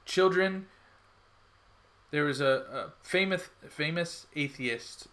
Children, 0.05 0.65
there 2.12 2.24
was 2.24 2.42
a, 2.42 2.46
a 2.46 2.94
famous 3.04 3.50
famous 3.68 4.28
atheist 4.36 5.08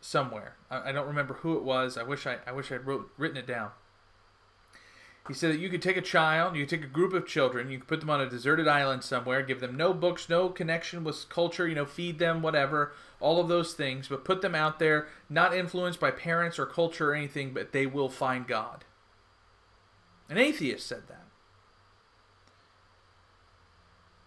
somewhere. 0.00 0.56
I, 0.70 0.90
I, 0.90 0.92
don't 0.92 1.06
remember 1.06 1.34
who 1.34 1.56
it 1.56 1.64
was. 1.64 1.96
I 1.96 2.02
wish 2.02 2.26
I, 2.26 2.38
I 2.46 2.52
wish 2.52 2.70
I'd 2.70 2.86
wrote, 2.86 3.10
written 3.16 3.36
it 3.36 3.46
down. 3.46 3.70
He 5.26 5.34
said 5.34 5.52
that 5.52 5.58
you 5.58 5.68
could 5.68 5.82
take 5.82 5.96
a 5.96 6.02
child, 6.02 6.54
you 6.54 6.62
could 6.62 6.80
take 6.80 6.88
a 6.88 6.92
group 6.92 7.12
of 7.12 7.26
children, 7.26 7.68
you 7.68 7.78
could 7.78 7.88
put 7.88 8.00
them 8.00 8.10
on 8.10 8.20
a 8.20 8.30
deserted 8.30 8.68
island 8.68 9.02
somewhere, 9.02 9.42
give 9.42 9.58
them 9.58 9.76
no 9.76 9.92
books, 9.92 10.28
no 10.28 10.48
connection 10.48 11.02
with 11.02 11.28
culture, 11.28 11.66
you 11.66 11.74
know, 11.74 11.84
feed 11.84 12.20
them, 12.20 12.42
whatever, 12.42 12.92
all 13.18 13.40
of 13.40 13.48
those 13.48 13.74
things, 13.74 14.06
but 14.06 14.24
put 14.24 14.40
them 14.40 14.54
out 14.54 14.78
there, 14.78 15.08
not 15.28 15.52
influenced 15.52 15.98
by 15.98 16.12
parents 16.12 16.60
or 16.60 16.66
culture 16.66 17.10
or 17.10 17.14
anything, 17.14 17.52
but 17.52 17.72
they 17.72 17.86
will 17.86 18.08
find 18.08 18.46
God. 18.46 18.84
An 20.28 20.38
atheist 20.38 20.86
said 20.86 21.08
that. 21.08 21.25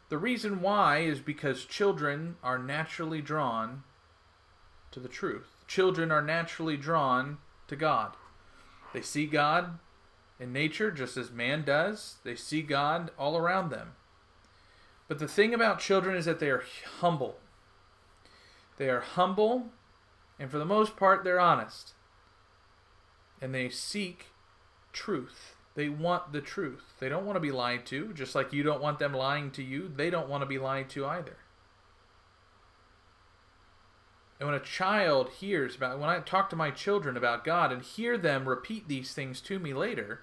The 0.09 0.17
reason 0.17 0.61
why 0.61 0.99
is 0.99 1.19
because 1.19 1.65
children 1.65 2.35
are 2.43 2.57
naturally 2.57 3.21
drawn 3.21 3.83
to 4.91 4.99
the 4.99 5.07
truth 5.07 5.59
children 5.69 6.11
are 6.11 6.21
naturally 6.21 6.75
drawn 6.75 7.37
to 7.67 7.75
God. 7.75 8.13
They 8.91 9.01
see 9.01 9.27
God 9.27 9.77
in 10.39 10.51
nature 10.51 10.89
just 10.89 11.15
as 11.15 11.31
man 11.31 11.63
does, 11.63 12.15
they 12.23 12.35
see 12.35 12.61
God 12.61 13.11
all 13.17 13.37
around 13.37 13.69
them. 13.69 13.91
But 15.07 15.19
the 15.19 15.27
thing 15.27 15.53
about 15.53 15.79
children 15.79 16.15
is 16.15 16.25
that 16.25 16.39
they 16.39 16.49
are 16.49 16.63
humble. 16.99 17.37
They 18.77 18.89
are 18.89 19.01
humble, 19.01 19.67
and 20.39 20.49
for 20.49 20.57
the 20.57 20.65
most 20.65 20.95
part, 20.95 21.23
they're 21.23 21.39
honest. 21.39 21.93
And 23.41 23.53
they 23.53 23.69
seek 23.69 24.27
truth. 24.91 25.55
They 25.75 25.89
want 25.89 26.33
the 26.33 26.41
truth. 26.41 26.95
They 26.99 27.09
don't 27.09 27.25
want 27.25 27.35
to 27.37 27.41
be 27.41 27.51
lied 27.51 27.85
to, 27.87 28.13
just 28.13 28.35
like 28.35 28.51
you 28.51 28.63
don't 28.63 28.81
want 28.81 28.99
them 28.99 29.13
lying 29.13 29.51
to 29.51 29.63
you. 29.63 29.91
They 29.93 30.09
don't 30.09 30.29
want 30.29 30.41
to 30.41 30.47
be 30.47 30.57
lied 30.57 30.89
to 30.91 31.05
either. 31.05 31.37
And 34.39 34.47
when 34.47 34.55
a 34.55 34.63
child 34.63 35.29
hears 35.39 35.75
about, 35.75 35.99
when 35.99 36.09
I 36.09 36.19
talk 36.19 36.49
to 36.49 36.55
my 36.55 36.71
children 36.71 37.17
about 37.17 37.43
God 37.43 37.71
and 37.71 37.81
hear 37.81 38.17
them 38.17 38.47
repeat 38.47 38.87
these 38.87 39.13
things 39.13 39.41
to 39.41 39.59
me 39.59 39.73
later, 39.73 40.21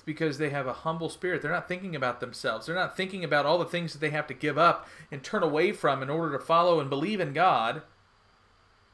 It's 0.00 0.06
because 0.06 0.38
they 0.38 0.48
have 0.48 0.66
a 0.66 0.72
humble 0.72 1.10
spirit. 1.10 1.42
They're 1.42 1.50
not 1.50 1.68
thinking 1.68 1.94
about 1.94 2.20
themselves. 2.20 2.64
They're 2.64 2.74
not 2.74 2.96
thinking 2.96 3.22
about 3.22 3.44
all 3.44 3.58
the 3.58 3.66
things 3.66 3.92
that 3.92 3.98
they 3.98 4.08
have 4.08 4.26
to 4.28 4.34
give 4.34 4.56
up 4.56 4.88
and 5.12 5.22
turn 5.22 5.42
away 5.42 5.72
from 5.72 6.02
in 6.02 6.08
order 6.08 6.38
to 6.38 6.42
follow 6.42 6.80
and 6.80 6.88
believe 6.88 7.20
in 7.20 7.34
God 7.34 7.82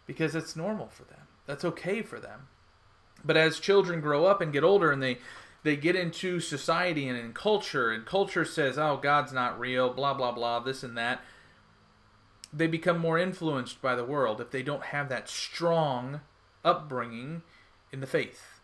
because 0.05 0.35
it's 0.35 0.57
normal 0.57 0.89
for 0.89 1.05
them. 1.05 1.29
That's 1.47 1.65
okay 1.65 2.03
for 2.03 2.19
them. 2.19 2.49
But 3.27 3.37
as 3.37 3.59
children 3.59 4.01
grow 4.01 4.25
up 4.27 4.41
and 4.41 4.53
get 4.53 4.65
older 4.65 4.93
and 4.93 5.03
they 5.03 5.19
they 5.63 5.77
get 5.77 5.97
into 5.97 6.39
society 6.39 7.09
and 7.09 7.19
in 7.19 7.33
culture 7.33 7.91
and 7.91 8.07
culture 8.07 8.45
says, 8.45 8.79
"Oh, 8.79 8.99
God's 9.03 9.33
not 9.33 9.59
real, 9.59 9.93
blah 9.93 10.15
blah 10.15 10.33
blah, 10.33 10.61
this 10.61 10.83
and 10.83 10.97
that." 10.97 11.23
They 12.53 12.69
become 12.69 12.99
more 12.99 13.19
influenced 13.19 13.83
by 13.83 13.97
the 13.97 14.05
world 14.05 14.41
if 14.41 14.51
they 14.51 14.63
don't 14.63 14.85
have 14.85 15.09
that 15.09 15.29
strong 15.29 16.21
upbringing 16.65 17.43
in 17.93 18.01
the 18.01 18.07
faith. 18.07 18.61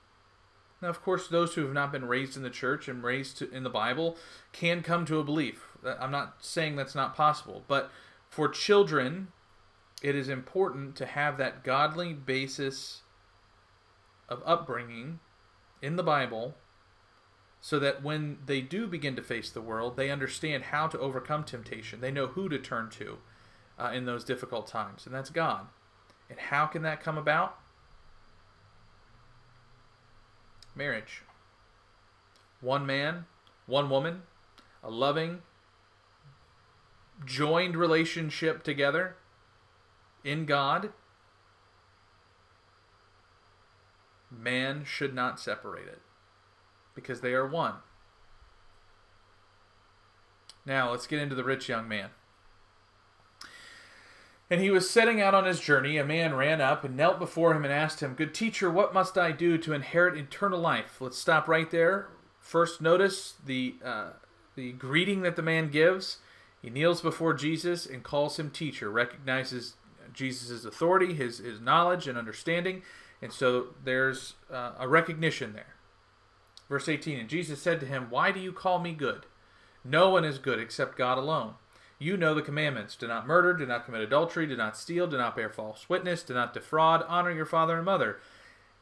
Now, 0.80 0.88
of 0.88 1.02
course, 1.02 1.28
those 1.28 1.54
who 1.54 1.62
have 1.62 1.72
not 1.72 1.92
been 1.92 2.06
raised 2.06 2.36
in 2.36 2.42
the 2.42 2.50
church 2.50 2.88
and 2.88 3.04
raised 3.04 3.40
in 3.40 3.62
the 3.62 3.70
Bible 3.70 4.16
can 4.52 4.82
come 4.82 5.04
to 5.06 5.18
a 5.20 5.24
belief. 5.24 5.76
Uh, 5.84 5.94
I'm 6.00 6.10
not 6.10 6.36
saying 6.40 6.76
that's 6.76 6.94
not 6.94 7.16
possible, 7.16 7.64
but 7.68 7.90
for 8.28 8.48
children, 8.48 9.28
it 10.02 10.16
is 10.16 10.28
important 10.28 10.96
to 10.96 11.06
have 11.06 11.38
that 11.38 11.62
godly 11.62 12.12
basis 12.12 13.01
of 14.32 14.42
upbringing 14.46 15.20
in 15.80 15.96
the 15.96 16.02
Bible 16.02 16.54
so 17.60 17.78
that 17.78 18.02
when 18.02 18.38
they 18.46 18.60
do 18.60 18.86
begin 18.86 19.14
to 19.14 19.22
face 19.22 19.50
the 19.50 19.60
world, 19.60 19.96
they 19.96 20.10
understand 20.10 20.64
how 20.64 20.88
to 20.88 20.98
overcome 20.98 21.44
temptation. 21.44 22.00
They 22.00 22.10
know 22.10 22.28
who 22.28 22.48
to 22.48 22.58
turn 22.58 22.90
to 22.90 23.18
uh, 23.78 23.90
in 23.94 24.04
those 24.04 24.24
difficult 24.24 24.66
times, 24.66 25.06
and 25.06 25.14
that's 25.14 25.30
God. 25.30 25.66
And 26.28 26.38
how 26.38 26.66
can 26.66 26.82
that 26.82 27.02
come 27.02 27.18
about? 27.18 27.58
Marriage. 30.74 31.22
One 32.60 32.86
man, 32.86 33.26
one 33.66 33.90
woman, 33.90 34.22
a 34.82 34.90
loving, 34.90 35.42
joined 37.24 37.76
relationship 37.76 38.64
together 38.64 39.16
in 40.24 40.46
God. 40.46 40.92
Man 44.36 44.84
should 44.84 45.14
not 45.14 45.38
separate 45.38 45.88
it 45.88 46.00
because 46.94 47.20
they 47.20 47.32
are 47.32 47.46
one. 47.46 47.74
Now, 50.64 50.90
let's 50.90 51.06
get 51.06 51.20
into 51.20 51.34
the 51.34 51.44
rich 51.44 51.68
young 51.68 51.88
man. 51.88 52.10
And 54.48 54.60
he 54.60 54.70
was 54.70 54.88
setting 54.88 55.20
out 55.20 55.34
on 55.34 55.46
his 55.46 55.60
journey. 55.60 55.96
A 55.96 56.04
man 56.04 56.34
ran 56.34 56.60
up 56.60 56.84
and 56.84 56.96
knelt 56.96 57.18
before 57.18 57.54
him 57.54 57.64
and 57.64 57.72
asked 57.72 58.00
him, 58.00 58.14
Good 58.14 58.34
teacher, 58.34 58.70
what 58.70 58.92
must 58.92 59.16
I 59.16 59.32
do 59.32 59.56
to 59.58 59.72
inherit 59.72 60.18
eternal 60.18 60.60
life? 60.60 61.00
Let's 61.00 61.18
stop 61.18 61.48
right 61.48 61.70
there. 61.70 62.08
First, 62.38 62.82
notice 62.82 63.34
the, 63.44 63.76
uh, 63.82 64.10
the 64.54 64.72
greeting 64.72 65.22
that 65.22 65.36
the 65.36 65.42
man 65.42 65.70
gives. 65.70 66.18
He 66.60 66.70
kneels 66.70 67.00
before 67.00 67.34
Jesus 67.34 67.86
and 67.86 68.02
calls 68.02 68.38
him 68.38 68.50
teacher, 68.50 68.90
recognizes 68.90 69.76
Jesus' 70.12 70.64
authority, 70.64 71.14
his, 71.14 71.38
his 71.38 71.60
knowledge 71.60 72.06
and 72.06 72.18
understanding. 72.18 72.82
And 73.22 73.32
so 73.32 73.68
there's 73.82 74.34
uh, 74.52 74.72
a 74.78 74.88
recognition 74.88 75.52
there. 75.52 75.76
Verse 76.68 76.88
18 76.88 77.20
And 77.20 77.28
Jesus 77.28 77.62
said 77.62 77.80
to 77.80 77.86
him, 77.86 78.08
Why 78.10 78.32
do 78.32 78.40
you 78.40 78.52
call 78.52 78.80
me 78.80 78.92
good? 78.92 79.26
No 79.84 80.10
one 80.10 80.24
is 80.24 80.38
good 80.38 80.58
except 80.58 80.98
God 80.98 81.18
alone. 81.18 81.54
You 81.98 82.16
know 82.16 82.34
the 82.34 82.42
commandments 82.42 82.96
do 82.96 83.06
not 83.06 83.28
murder, 83.28 83.54
do 83.54 83.64
not 83.64 83.84
commit 83.84 84.00
adultery, 84.00 84.46
do 84.46 84.56
not 84.56 84.76
steal, 84.76 85.06
do 85.06 85.16
not 85.16 85.36
bear 85.36 85.48
false 85.48 85.88
witness, 85.88 86.24
do 86.24 86.34
not 86.34 86.52
defraud, 86.52 87.04
honor 87.06 87.30
your 87.30 87.46
father 87.46 87.76
and 87.76 87.84
mother. 87.84 88.18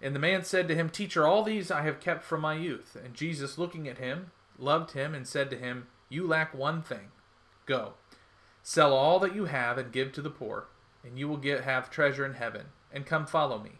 And 0.00 0.14
the 0.14 0.20
man 0.20 0.42
said 0.42 0.68
to 0.68 0.75
him, 0.75 0.88
Teacher, 0.88 1.26
all 1.26 1.42
these 1.42 1.70
I 1.70 1.82
have 1.82 2.00
kept 2.00 2.25
from 2.25 2.40
my 2.40 2.54
youth. 2.54 2.97
And 3.02 3.12
Jesus, 3.12 3.59
looking 3.59 3.87
at 3.87 3.99
him, 3.99 4.30
loved 4.59 4.92
him 4.92 5.14
and 5.14 5.26
said 5.26 5.50
to 5.50 5.59
him, 5.59 5.88
You 6.09 6.26
lack 6.26 6.54
one 6.54 6.80
thing. 6.80 7.09
Go, 7.66 7.94
sell 8.62 8.94
all 8.94 9.18
that 9.18 9.35
you 9.35 9.44
have 9.44 9.76
and 9.76 9.92
give 9.92 10.12
to 10.12 10.23
the 10.23 10.30
poor, 10.30 10.68
and 11.04 11.18
you 11.18 11.28
will 11.28 11.37
get, 11.37 11.64
have 11.64 11.90
treasure 11.90 12.25
in 12.25 12.35
heaven. 12.35 12.66
And 12.90 13.04
come 13.04 13.26
follow 13.26 13.59
me. 13.59 13.79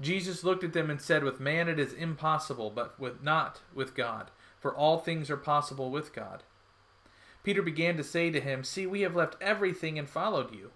Jesus 0.00 0.44
looked 0.44 0.62
at 0.62 0.72
them 0.72 0.90
and 0.90 1.00
said, 1.00 1.24
With 1.24 1.40
man 1.40 1.68
it 1.68 1.78
is 1.78 1.92
impossible, 1.92 2.70
but 2.70 2.98
with 3.00 3.22
not 3.22 3.60
with 3.74 3.94
God, 3.94 4.30
for 4.60 4.74
all 4.74 4.98
things 4.98 5.28
are 5.30 5.36
possible 5.36 5.90
with 5.90 6.14
God. 6.14 6.44
Peter 7.42 7.62
began 7.62 7.96
to 7.96 8.04
say 8.04 8.30
to 8.30 8.40
him, 8.40 8.62
See, 8.62 8.86
we 8.86 9.00
have 9.00 9.16
left 9.16 9.36
everything 9.40 9.98
and 9.98 10.08
followed 10.08 10.54
you. 10.54 10.70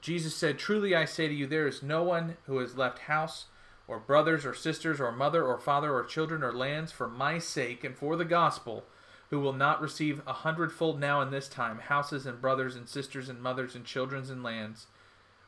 Jesus 0.00 0.34
said, 0.34 0.58
Truly 0.58 0.94
I 0.94 1.04
say 1.04 1.28
to 1.28 1.34
you, 1.34 1.46
there 1.46 1.66
is 1.66 1.82
no 1.82 2.02
one 2.02 2.36
who 2.46 2.58
has 2.58 2.76
left 2.76 3.00
house, 3.00 3.46
or 3.86 3.98
brothers, 3.98 4.46
or 4.46 4.54
sisters, 4.54 5.00
or 5.00 5.12
mother, 5.12 5.44
or 5.44 5.58
father, 5.58 5.92
or 5.94 6.04
children, 6.04 6.42
or 6.42 6.52
lands 6.52 6.92
for 6.92 7.08
my 7.08 7.38
sake 7.38 7.84
and 7.84 7.96
for 7.96 8.16
the 8.16 8.24
gospel, 8.24 8.84
who 9.28 9.40
will 9.40 9.52
not 9.52 9.82
receive 9.82 10.22
a 10.26 10.32
hundredfold 10.32 10.98
now 10.98 11.20
in 11.20 11.30
this 11.30 11.48
time 11.48 11.78
houses 11.78 12.24
and 12.24 12.40
brothers 12.40 12.76
and 12.76 12.88
sisters 12.88 13.28
and 13.28 13.42
mothers 13.42 13.74
and 13.74 13.84
children 13.84 14.24
and 14.30 14.42
lands, 14.42 14.86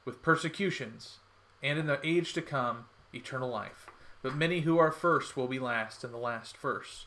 with 0.04 0.23
persecutions, 0.23 1.19
and 1.62 1.78
in 1.78 1.87
the 1.87 2.00
age 2.04 2.35
to 2.35 2.43
come 2.43 2.85
eternal 3.14 3.49
life. 3.49 3.87
But 4.23 4.35
many 4.35 4.61
who 4.61 4.78
are 4.78 4.90
first 4.90 5.37
will 5.37 5.49
be 5.49 5.59
last, 5.59 6.02
and 6.02 6.12
the 6.12 6.18
last 6.18 6.56
first. 6.56 7.06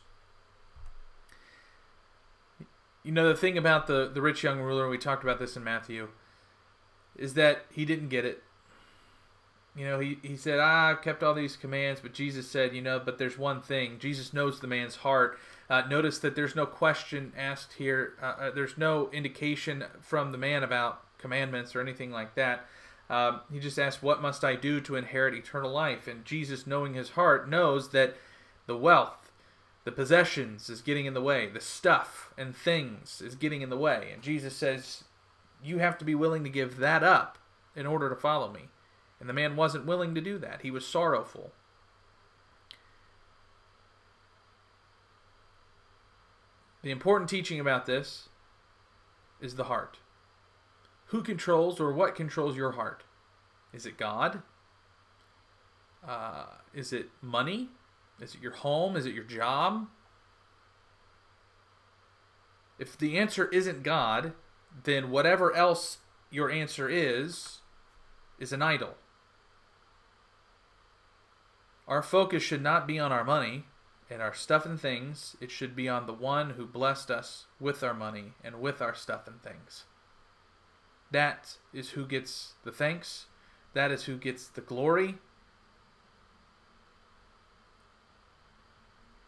You 3.02 3.12
know, 3.12 3.28
the 3.28 3.34
thing 3.34 3.58
about 3.58 3.86
the, 3.86 4.10
the 4.12 4.22
rich 4.22 4.42
young 4.42 4.60
ruler, 4.60 4.88
we 4.88 4.98
talked 4.98 5.22
about 5.22 5.38
this 5.38 5.56
in 5.56 5.64
Matthew, 5.64 6.08
is 7.16 7.34
that 7.34 7.64
he 7.72 7.84
didn't 7.84 8.08
get 8.08 8.24
it. 8.24 8.42
You 9.76 9.84
know, 9.84 10.00
he, 10.00 10.18
he 10.22 10.36
said, 10.36 10.58
ah, 10.60 10.88
I've 10.88 11.02
kept 11.02 11.22
all 11.22 11.34
these 11.34 11.56
commands, 11.56 12.00
but 12.00 12.12
Jesus 12.12 12.50
said, 12.50 12.74
you 12.74 12.82
know, 12.82 13.00
but 13.04 13.18
there's 13.18 13.38
one 13.38 13.60
thing. 13.60 13.98
Jesus 13.98 14.32
knows 14.32 14.60
the 14.60 14.66
man's 14.66 14.96
heart. 14.96 15.38
Uh, 15.70 15.82
notice 15.88 16.18
that 16.18 16.34
there's 16.34 16.56
no 16.56 16.66
question 16.66 17.32
asked 17.36 17.74
here. 17.74 18.14
Uh, 18.20 18.24
uh, 18.40 18.50
there's 18.50 18.76
no 18.76 19.08
indication 19.10 19.84
from 20.00 20.32
the 20.32 20.38
man 20.38 20.62
about 20.62 21.02
commandments 21.18 21.76
or 21.76 21.80
anything 21.80 22.10
like 22.10 22.34
that. 22.34 22.66
Um, 23.10 23.40
he 23.50 23.58
just 23.58 23.78
asked, 23.78 24.02
What 24.02 24.20
must 24.20 24.44
I 24.44 24.54
do 24.54 24.80
to 24.82 24.96
inherit 24.96 25.34
eternal 25.34 25.72
life? 25.72 26.06
And 26.06 26.24
Jesus, 26.24 26.66
knowing 26.66 26.94
his 26.94 27.10
heart, 27.10 27.48
knows 27.48 27.90
that 27.90 28.16
the 28.66 28.76
wealth, 28.76 29.32
the 29.84 29.92
possessions 29.92 30.68
is 30.68 30.82
getting 30.82 31.06
in 31.06 31.14
the 31.14 31.22
way, 31.22 31.48
the 31.48 31.60
stuff 31.60 32.32
and 32.36 32.54
things 32.54 33.22
is 33.22 33.34
getting 33.34 33.62
in 33.62 33.70
the 33.70 33.78
way. 33.78 34.10
And 34.12 34.22
Jesus 34.22 34.54
says, 34.54 35.04
You 35.62 35.78
have 35.78 35.96
to 35.98 36.04
be 36.04 36.14
willing 36.14 36.44
to 36.44 36.50
give 36.50 36.76
that 36.78 37.02
up 37.02 37.38
in 37.74 37.86
order 37.86 38.10
to 38.10 38.16
follow 38.16 38.52
me. 38.52 38.68
And 39.20 39.28
the 39.28 39.34
man 39.34 39.56
wasn't 39.56 39.86
willing 39.86 40.14
to 40.14 40.20
do 40.20 40.38
that. 40.38 40.60
He 40.62 40.70
was 40.70 40.86
sorrowful. 40.86 41.52
The 46.82 46.90
important 46.90 47.28
teaching 47.28 47.58
about 47.58 47.86
this 47.86 48.28
is 49.40 49.56
the 49.56 49.64
heart. 49.64 49.98
Who 51.08 51.22
controls 51.22 51.80
or 51.80 51.92
what 51.92 52.14
controls 52.14 52.56
your 52.56 52.72
heart? 52.72 53.02
Is 53.72 53.86
it 53.86 53.96
God? 53.96 54.42
Uh, 56.06 56.46
is 56.74 56.92
it 56.92 57.08
money? 57.22 57.70
Is 58.20 58.34
it 58.34 58.42
your 58.42 58.52
home? 58.52 58.96
Is 58.96 59.06
it 59.06 59.14
your 59.14 59.24
job? 59.24 59.88
If 62.78 62.96
the 62.96 63.18
answer 63.18 63.48
isn't 63.48 63.82
God, 63.82 64.32
then 64.84 65.10
whatever 65.10 65.54
else 65.54 65.98
your 66.30 66.50
answer 66.50 66.88
is, 66.88 67.58
is 68.38 68.52
an 68.52 68.62
idol. 68.62 68.94
Our 71.86 72.02
focus 72.02 72.42
should 72.42 72.62
not 72.62 72.86
be 72.86 72.98
on 72.98 73.12
our 73.12 73.24
money 73.24 73.64
and 74.10 74.20
our 74.20 74.34
stuff 74.34 74.66
and 74.66 74.78
things. 74.78 75.36
It 75.40 75.50
should 75.50 75.74
be 75.74 75.88
on 75.88 76.06
the 76.06 76.12
one 76.12 76.50
who 76.50 76.66
blessed 76.66 77.10
us 77.10 77.46
with 77.58 77.82
our 77.82 77.94
money 77.94 78.34
and 78.44 78.60
with 78.60 78.82
our 78.82 78.94
stuff 78.94 79.26
and 79.26 79.42
things. 79.42 79.84
That 81.10 81.56
is 81.72 81.90
who 81.90 82.06
gets 82.06 82.54
the 82.64 82.72
thanks. 82.72 83.26
That 83.74 83.90
is 83.90 84.04
who 84.04 84.16
gets 84.16 84.48
the 84.48 84.60
glory. 84.60 85.16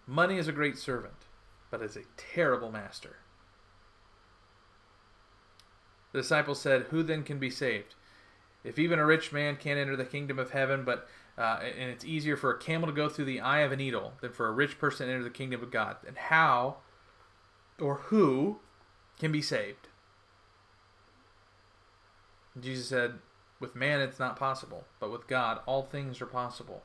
Money 0.07 0.39
is 0.39 0.49
a 0.49 0.53
great 0.53 0.77
servant, 0.77 1.27
but 1.71 1.83
is 1.83 1.97
a 1.97 2.03
terrible 2.17 2.71
master. 2.73 3.17
The 6.13 6.21
disciples 6.21 6.61
said, 6.61 6.87
Who 6.91 7.03
then 7.03 7.23
can 7.23 7.39
be 7.39 7.51
saved? 7.51 7.95
If 8.65 8.79
even 8.79 8.99
a 8.99 9.07
rich 9.07 9.33
man 9.33 9.57
can't 9.57 9.79
enter 9.79 9.97
the 9.97 10.05
kingdom 10.05 10.39
of 10.39 10.51
heaven, 10.51 10.85
but 10.85 11.09
uh, 11.39 11.61
and 11.63 11.91
it's 11.91 12.05
easier 12.05 12.37
for 12.37 12.51
a 12.51 12.59
camel 12.59 12.89
to 12.89 12.95
go 12.95 13.09
through 13.09 13.25
the 13.25 13.41
eye 13.41 13.61
of 13.61 13.73
a 13.73 13.77
needle 13.77 14.13
than 14.21 14.33
for 14.33 14.49
a 14.49 14.53
rich 14.53 14.79
person 14.79 15.07
to 15.07 15.13
enter 15.13 15.25
the 15.25 15.31
kingdom 15.31 15.63
of 15.63 15.71
God, 15.71 15.97
then 16.03 16.17
how 16.17 16.79
or 17.81 17.95
who 17.95 18.59
can 19.19 19.33
be 19.33 19.41
saved? 19.41 19.89
Jesus 22.59 22.89
said, 22.89 23.15
With 23.61 23.77
man 23.77 24.01
it's 24.01 24.19
not 24.19 24.39
possible, 24.39 24.85
but 24.99 25.13
with 25.13 25.27
God 25.27 25.61
all 25.67 25.83
things 25.83 26.21
are 26.21 26.27
possible. 26.27 26.83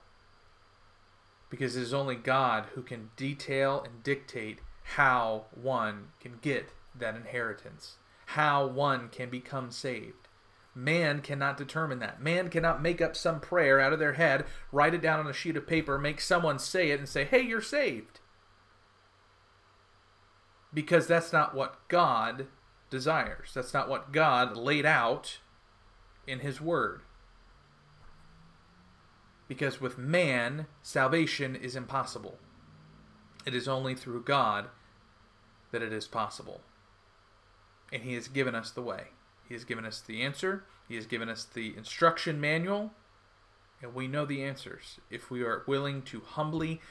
Because 1.49 1.75
it 1.75 1.81
is 1.81 1.93
only 1.93 2.15
God 2.15 2.65
who 2.73 2.81
can 2.81 3.11
detail 3.15 3.81
and 3.83 4.03
dictate 4.03 4.59
how 4.83 5.45
one 5.51 6.09
can 6.19 6.39
get 6.41 6.69
that 6.97 7.15
inheritance, 7.15 7.97
how 8.27 8.65
one 8.65 9.09
can 9.09 9.29
become 9.29 9.71
saved. 9.71 10.27
Man 10.75 11.21
cannot 11.21 11.55
determine 11.57 11.99
that. 11.99 12.21
Man 12.21 12.49
cannot 12.49 12.81
make 12.81 13.01
up 13.01 13.15
some 13.15 13.39
prayer 13.39 13.79
out 13.79 13.93
of 13.93 13.99
their 13.99 14.13
head, 14.13 14.45
write 14.71 14.93
it 14.93 15.01
down 15.01 15.19
on 15.19 15.27
a 15.27 15.33
sheet 15.33 15.55
of 15.55 15.65
paper, 15.65 15.97
make 15.97 16.19
someone 16.19 16.59
say 16.59 16.91
it, 16.91 16.99
and 16.99 17.07
say, 17.07 17.23
hey, 17.23 17.41
you're 17.41 17.61
saved. 17.61 18.19
Because 20.73 21.07
that's 21.07 21.31
not 21.31 21.55
what 21.55 21.87
God 21.87 22.47
desires. 22.89 23.51
That's 23.53 23.73
not 23.73 23.87
what 23.87 24.11
God 24.11 24.57
laid 24.57 24.85
out 24.85 25.39
in 26.27 26.39
His 26.39 26.59
Word. 26.59 27.01
Because 29.47 29.79
with 29.79 29.97
man, 29.97 30.67
salvation 30.81 31.55
is 31.55 31.75
impossible. 31.75 32.37
It 33.45 33.53
is 33.53 33.67
only 33.67 33.93
through 33.93 34.23
God 34.23 34.69
that 35.71 35.83
it 35.83 35.93
is 35.93 36.07
possible. 36.07 36.61
And 37.93 38.03
He 38.03 38.15
has 38.15 38.27
given 38.27 38.55
us 38.55 38.71
the 38.71 38.81
way. 38.81 39.09
He 39.47 39.53
has 39.53 39.63
given 39.63 39.85
us 39.85 40.01
the 40.01 40.23
answer, 40.23 40.63
He 40.87 40.95
has 40.95 41.05
given 41.05 41.29
us 41.29 41.45
the 41.45 41.75
instruction 41.77 42.41
manual, 42.41 42.91
and 43.81 43.93
we 43.93 44.07
know 44.07 44.25
the 44.25 44.43
answers 44.43 44.99
if 45.11 45.29
we 45.29 45.43
are 45.43 45.63
willing 45.67 46.01
to 46.03 46.21
humbly 46.21 46.81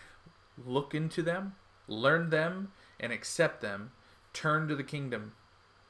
look 0.64 0.95
into 0.95 1.23
them, 1.23 1.57
learn 1.88 2.31
them, 2.31 2.71
and 3.00 3.12
accept 3.12 3.61
them, 3.61 3.91
turn 4.33 4.69
to 4.69 4.76
the 4.76 4.85
kingdom 4.85 5.33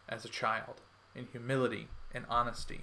as 0.09 0.25
a 0.25 0.29
child 0.29 0.81
in 1.15 1.27
humility 1.27 1.89
and 2.15 2.25
honesty. 2.29 2.83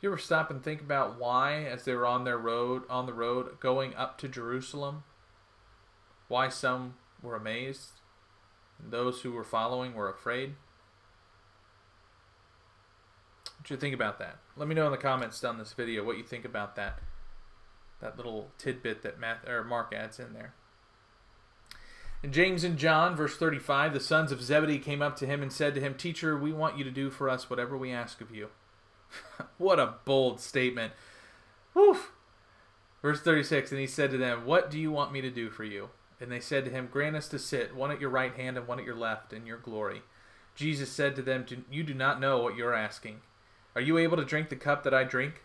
You 0.00 0.08
ever 0.08 0.18
stop 0.18 0.50
and 0.50 0.62
think 0.62 0.80
about 0.80 1.18
why, 1.18 1.64
as 1.64 1.84
they 1.84 1.94
were 1.94 2.06
on 2.06 2.24
their 2.24 2.38
road, 2.38 2.84
on 2.88 3.04
the 3.04 3.12
road, 3.12 3.60
going 3.60 3.94
up 3.94 4.16
to 4.18 4.28
Jerusalem, 4.28 5.04
why 6.28 6.48
some 6.48 6.94
were 7.22 7.36
amazed 7.36 8.00
and 8.82 8.90
those 8.90 9.20
who 9.20 9.32
were 9.32 9.44
following 9.44 9.94
were 9.94 10.08
afraid? 10.08 10.54
What 13.58 13.68
you 13.68 13.76
think 13.76 13.94
about 13.94 14.18
that? 14.18 14.38
Let 14.56 14.68
me 14.68 14.74
know 14.74 14.86
in 14.86 14.92
the 14.92 14.96
comments 14.96 15.38
down 15.38 15.58
this 15.58 15.74
video 15.74 16.02
what 16.02 16.16
you 16.16 16.24
think 16.24 16.46
about 16.46 16.76
that. 16.76 17.00
That 18.00 18.16
little 18.16 18.48
tidbit 18.56 19.02
that 19.02 19.20
Matt, 19.20 19.46
or 19.46 19.62
Mark 19.64 19.92
adds 19.94 20.18
in 20.18 20.32
there. 20.32 20.54
In 22.22 22.32
James 22.32 22.64
and 22.64 22.78
John, 22.78 23.14
verse 23.14 23.36
35, 23.36 23.92
the 23.92 24.00
sons 24.00 24.32
of 24.32 24.42
Zebedee 24.42 24.78
came 24.78 25.02
up 25.02 25.16
to 25.16 25.26
him 25.26 25.42
and 25.42 25.52
said 25.52 25.74
to 25.74 25.80
him, 25.80 25.94
Teacher, 25.94 26.38
we 26.38 26.52
want 26.52 26.78
you 26.78 26.84
to 26.84 26.90
do 26.90 27.10
for 27.10 27.28
us 27.28 27.50
whatever 27.50 27.76
we 27.76 27.92
ask 27.92 28.22
of 28.22 28.34
you. 28.34 28.48
what 29.58 29.80
a 29.80 29.94
bold 30.04 30.40
statement. 30.40 30.92
Whew. 31.72 31.98
Verse 33.02 33.20
36 33.20 33.70
And 33.70 33.80
he 33.80 33.86
said 33.86 34.10
to 34.10 34.18
them, 34.18 34.44
What 34.44 34.70
do 34.70 34.78
you 34.78 34.90
want 34.90 35.12
me 35.12 35.20
to 35.20 35.30
do 35.30 35.50
for 35.50 35.64
you? 35.64 35.90
And 36.20 36.30
they 36.30 36.40
said 36.40 36.64
to 36.64 36.70
him, 36.70 36.88
Grant 36.90 37.16
us 37.16 37.28
to 37.28 37.38
sit, 37.38 37.74
one 37.74 37.90
at 37.90 38.00
your 38.00 38.10
right 38.10 38.34
hand 38.34 38.56
and 38.56 38.66
one 38.68 38.78
at 38.78 38.84
your 38.84 38.94
left, 38.94 39.32
in 39.32 39.46
your 39.46 39.58
glory. 39.58 40.02
Jesus 40.54 40.90
said 40.90 41.16
to 41.16 41.22
them, 41.22 41.46
You 41.70 41.82
do 41.82 41.94
not 41.94 42.20
know 42.20 42.38
what 42.38 42.56
you're 42.56 42.74
asking. 42.74 43.20
Are 43.74 43.80
you 43.80 43.98
able 43.98 44.16
to 44.16 44.24
drink 44.24 44.48
the 44.48 44.56
cup 44.56 44.82
that 44.82 44.94
I 44.94 45.04
drink? 45.04 45.42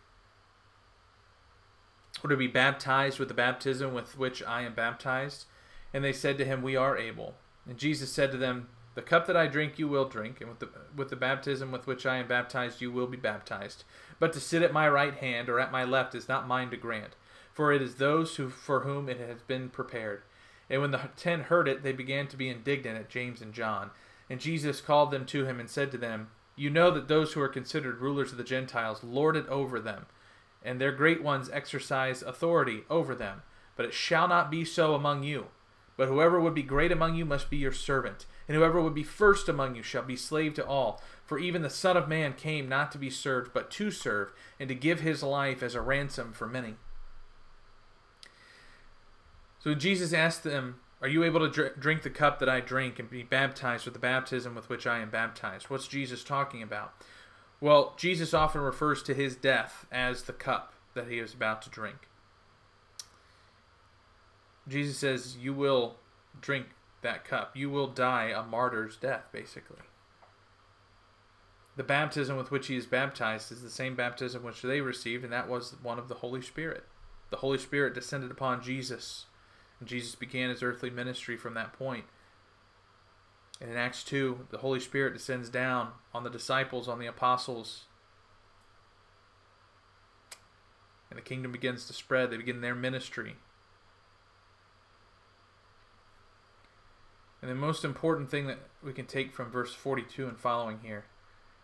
Or 2.23 2.29
to 2.29 2.37
be 2.37 2.47
baptized 2.47 3.19
with 3.19 3.27
the 3.27 3.33
baptism 3.33 3.93
with 3.93 4.17
which 4.17 4.43
I 4.43 4.63
am 4.63 4.73
baptized? 4.73 5.45
And 5.93 6.03
they 6.03 6.13
said 6.13 6.37
to 6.39 6.45
him, 6.45 6.61
We 6.61 6.75
are 6.75 6.97
able. 6.97 7.35
And 7.67 7.77
Jesus 7.77 8.11
said 8.11 8.31
to 8.31 8.37
them, 8.37 8.67
the 8.95 9.01
cup 9.01 9.27
that 9.27 9.35
I 9.35 9.47
drink 9.47 9.77
you 9.77 9.89
will 9.89 10.07
drink, 10.07 10.39
and 10.39 10.49
with 10.49 10.59
the, 10.59 10.69
with 10.95 11.09
the 11.09 11.17
baptism 11.17 11.71
with 11.71 11.85
which 11.85 12.05
I 12.05 12.15
am 12.15 12.27
baptized 12.27 12.79
you 12.81 12.91
will 12.91 13.07
be 13.07 13.17
baptized. 13.17 13.83
But 14.19 14.31
to 14.33 14.39
sit 14.39 14.63
at 14.63 14.73
my 14.73 14.87
right 14.87 15.13
hand 15.13 15.49
or 15.49 15.59
at 15.59 15.71
my 15.71 15.83
left 15.83 16.15
is 16.15 16.29
not 16.29 16.47
mine 16.47 16.69
to 16.71 16.77
grant, 16.77 17.17
for 17.53 17.73
it 17.73 17.81
is 17.81 17.95
those 17.95 18.37
who, 18.37 18.49
for 18.49 18.81
whom 18.81 19.09
it 19.09 19.19
has 19.19 19.41
been 19.41 19.69
prepared. 19.69 20.23
And 20.69 20.81
when 20.81 20.91
the 20.91 21.09
ten 21.17 21.41
heard 21.41 21.67
it, 21.67 21.83
they 21.83 21.91
began 21.91 22.27
to 22.27 22.37
be 22.37 22.49
indignant 22.49 22.97
at 22.97 23.09
James 23.09 23.41
and 23.41 23.53
John. 23.53 23.91
And 24.29 24.39
Jesus 24.39 24.81
called 24.81 25.11
them 25.11 25.25
to 25.27 25.45
him 25.45 25.59
and 25.59 25.69
said 25.69 25.91
to 25.91 25.97
them, 25.97 26.29
You 26.55 26.69
know 26.69 26.89
that 26.91 27.09
those 27.09 27.33
who 27.33 27.41
are 27.41 27.49
considered 27.49 27.99
rulers 27.99 28.31
of 28.31 28.37
the 28.37 28.45
Gentiles 28.45 29.03
lord 29.03 29.35
it 29.35 29.47
over 29.49 29.79
them, 29.81 30.05
and 30.63 30.79
their 30.79 30.93
great 30.93 31.21
ones 31.21 31.49
exercise 31.51 32.21
authority 32.21 32.83
over 32.89 33.13
them. 33.13 33.43
But 33.75 33.85
it 33.85 33.93
shall 33.93 34.29
not 34.29 34.49
be 34.49 34.63
so 34.63 34.95
among 34.95 35.23
you. 35.23 35.47
But 35.97 36.07
whoever 36.07 36.39
would 36.39 36.55
be 36.55 36.63
great 36.63 36.93
among 36.93 37.15
you 37.15 37.25
must 37.25 37.49
be 37.49 37.57
your 37.57 37.73
servant 37.73 38.25
and 38.47 38.55
whoever 38.55 38.81
would 38.81 38.93
be 38.93 39.03
first 39.03 39.49
among 39.49 39.75
you 39.75 39.83
shall 39.83 40.03
be 40.03 40.15
slave 40.15 40.53
to 40.55 40.65
all. 40.65 41.01
For 41.25 41.39
even 41.39 41.61
the 41.61 41.69
Son 41.69 41.97
of 41.97 42.07
Man 42.07 42.33
came 42.33 42.69
not 42.69 42.91
to 42.91 42.97
be 42.97 43.09
served, 43.09 43.51
but 43.53 43.71
to 43.71 43.89
serve, 43.89 44.31
and 44.59 44.69
to 44.69 44.75
give 44.75 44.99
his 44.99 45.23
life 45.23 45.63
as 45.63 45.73
a 45.73 45.81
ransom 45.81 46.33
for 46.33 46.47
many. 46.47 46.75
So 49.59 49.73
Jesus 49.73 50.13
asked 50.13 50.43
them, 50.43 50.75
Are 51.01 51.07
you 51.07 51.23
able 51.23 51.49
to 51.49 51.71
drink 51.79 52.03
the 52.03 52.11
cup 52.11 52.37
that 52.39 52.49
I 52.49 52.59
drink 52.59 52.99
and 52.99 53.09
be 53.09 53.23
baptized 53.23 53.85
with 53.85 53.95
the 53.95 53.99
baptism 53.99 54.53
with 54.53 54.69
which 54.69 54.85
I 54.85 54.99
am 54.99 55.09
baptized? 55.09 55.71
What's 55.71 55.87
Jesus 55.87 56.23
talking 56.23 56.61
about? 56.61 56.93
Well, 57.59 57.95
Jesus 57.97 58.33
often 58.33 58.61
refers 58.61 59.01
to 59.03 59.15
his 59.15 59.35
death 59.35 59.87
as 59.91 60.23
the 60.23 60.33
cup 60.33 60.73
that 60.93 61.07
he 61.07 61.17
is 61.17 61.33
about 61.33 61.63
to 61.63 61.69
drink. 61.71 62.07
Jesus 64.67 64.97
says, 64.99 65.37
You 65.37 65.53
will 65.53 65.95
drink 66.41 66.67
that 67.05 67.23
cup. 67.23 67.55
You 67.55 67.69
will 67.69 67.87
die 67.87 68.33
a 68.35 68.43
martyr's 68.43 68.97
death, 68.97 69.29
basically. 69.31 69.77
The 71.77 71.83
baptism 71.83 72.37
with 72.37 72.51
which 72.51 72.67
he 72.67 72.75
is 72.75 72.85
baptized 72.85 73.51
is 73.51 73.61
the 73.61 73.69
same 73.69 73.95
baptism 73.95 74.43
which 74.43 74.61
they 74.61 74.81
received, 74.81 75.23
and 75.23 75.33
that 75.33 75.49
was 75.49 75.75
one 75.81 75.99
of 75.99 76.07
the 76.07 76.15
Holy 76.15 76.41
Spirit. 76.41 76.85
The 77.29 77.37
Holy 77.37 77.57
Spirit 77.57 77.93
descended 77.93 78.31
upon 78.31 78.61
Jesus, 78.61 79.25
and 79.79 79.89
Jesus 79.89 80.15
began 80.15 80.49
his 80.49 80.63
earthly 80.63 80.89
ministry 80.89 81.35
from 81.35 81.53
that 81.55 81.73
point. 81.73 82.05
And 83.59 83.69
in 83.69 83.77
Acts 83.77 84.03
2, 84.03 84.47
the 84.51 84.59
Holy 84.59 84.79
Spirit 84.79 85.13
descends 85.13 85.49
down 85.49 85.91
on 86.13 86.23
the 86.23 86.29
disciples, 86.29 86.87
on 86.87 86.99
the 86.99 87.07
apostles, 87.07 87.85
and 91.09 91.17
the 91.17 91.23
kingdom 91.23 91.51
begins 91.51 91.87
to 91.87 91.93
spread. 91.93 92.31
They 92.31 92.37
begin 92.37 92.61
their 92.61 92.75
ministry. 92.75 93.35
And 97.45 97.51
the 97.51 97.61
most 97.61 97.85
important 97.85 98.31
thing 98.31 98.47
that 98.47 98.57
we 98.83 98.91
can 98.91 99.05
take 99.05 99.31
from 99.31 99.51
verse 99.51 99.71
42 99.71 100.27
and 100.27 100.35
following 100.35 100.79
here 100.81 101.05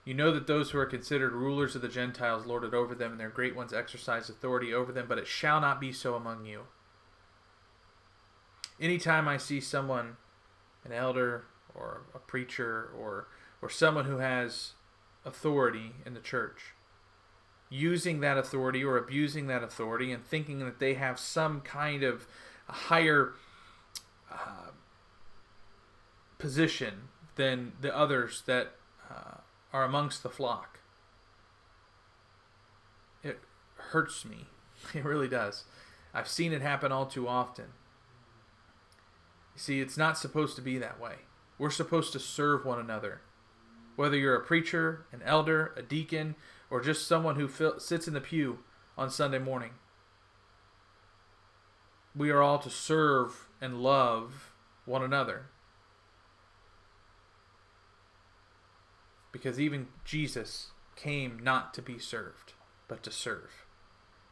you 0.05 0.13
know 0.13 0.31
that 0.31 0.45
those 0.45 0.69
who 0.69 0.77
are 0.77 0.85
considered 0.85 1.33
rulers 1.33 1.75
of 1.75 1.81
the 1.81 1.87
Gentiles 1.87 2.45
lord 2.45 2.63
it 2.63 2.75
over 2.75 2.93
them, 2.93 3.09
and 3.09 3.19
their 3.19 3.29
great 3.29 3.55
ones 3.55 3.73
exercise 3.73 4.29
authority 4.29 4.71
over 4.71 4.91
them, 4.91 5.07
but 5.09 5.17
it 5.17 5.25
shall 5.25 5.59
not 5.59 5.81
be 5.81 5.91
so 5.91 6.13
among 6.13 6.45
you. 6.45 6.67
Anytime 8.79 9.27
I 9.27 9.37
see 9.37 9.59
someone, 9.59 10.17
an 10.85 10.91
elder 10.91 11.45
or 11.73 12.01
a 12.13 12.19
preacher 12.19 12.91
or 12.95 13.27
or 13.59 13.67
someone 13.67 14.05
who 14.05 14.17
has 14.17 14.73
authority 15.25 15.93
in 16.05 16.13
the 16.13 16.19
church, 16.19 16.75
using 17.71 18.19
that 18.19 18.37
authority 18.37 18.83
or 18.83 18.97
abusing 18.97 19.47
that 19.47 19.63
authority 19.63 20.11
and 20.11 20.23
thinking 20.23 20.59
that 20.59 20.77
they 20.77 20.93
have 20.93 21.19
some 21.19 21.61
kind 21.61 22.03
of 22.03 22.27
higher 22.67 23.33
uh, 24.31 24.69
position 26.41 27.09
than 27.35 27.73
the 27.79 27.95
others 27.95 28.43
that 28.47 28.71
uh, 29.09 29.37
are 29.71 29.83
amongst 29.83 30.23
the 30.23 30.29
flock. 30.29 30.79
It 33.23 33.39
hurts 33.75 34.25
me. 34.25 34.47
It 34.95 35.05
really 35.05 35.27
does. 35.27 35.65
I've 36.11 36.27
seen 36.27 36.51
it 36.51 36.63
happen 36.63 36.91
all 36.91 37.05
too 37.05 37.27
often. 37.27 37.65
See, 39.55 39.79
it's 39.79 39.95
not 39.95 40.17
supposed 40.17 40.55
to 40.55 40.61
be 40.61 40.79
that 40.79 40.99
way. 40.99 41.17
We're 41.59 41.69
supposed 41.69 42.11
to 42.13 42.19
serve 42.19 42.65
one 42.65 42.79
another. 42.79 43.21
Whether 43.95 44.17
you're 44.17 44.33
a 44.33 44.43
preacher, 44.43 45.05
an 45.11 45.21
elder, 45.23 45.71
a 45.77 45.83
deacon, 45.83 46.35
or 46.71 46.81
just 46.81 47.07
someone 47.07 47.35
who 47.35 47.47
sits 47.77 48.07
in 48.07 48.15
the 48.15 48.21
pew 48.21 48.59
on 48.97 49.11
Sunday 49.11 49.37
morning. 49.37 49.73
we 52.15 52.31
are 52.31 52.41
all 52.41 52.57
to 52.59 52.69
serve 52.71 53.47
and 53.61 53.83
love 53.83 54.51
one 54.85 55.03
another. 55.03 55.50
Because 59.31 59.59
even 59.59 59.87
Jesus 60.03 60.71
came 60.95 61.39
not 61.41 61.73
to 61.73 61.81
be 61.81 61.97
served, 61.97 62.53
but 62.87 63.01
to 63.03 63.11
serve. 63.11 63.65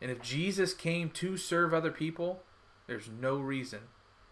And 0.01 0.12
if 0.12 0.21
Jesus 0.21 0.73
came 0.73 1.09
to 1.12 1.38
serve 1.38 1.73
other 1.73 1.91
people, 1.91 2.43
there's 2.88 3.09
no 3.09 3.38
reason 3.38 3.81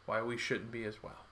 why 0.06 0.21
we 0.21 0.38
shouldn't 0.38 0.71
be 0.71 0.84
as 0.84 1.03
well. 1.03 1.25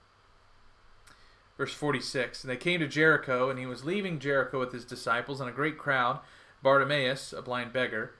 Verse 1.56 1.72
46 1.72 2.44
And 2.44 2.50
they 2.50 2.56
came 2.56 2.80
to 2.80 2.88
Jericho, 2.88 3.50
and 3.50 3.58
he 3.58 3.66
was 3.66 3.84
leaving 3.84 4.18
Jericho 4.18 4.60
with 4.60 4.72
his 4.72 4.84
disciples, 4.84 5.40
and 5.40 5.48
a 5.48 5.52
great 5.52 5.78
crowd. 5.78 6.20
Bartimaeus, 6.62 7.32
a 7.32 7.42
blind 7.42 7.72
beggar, 7.72 8.14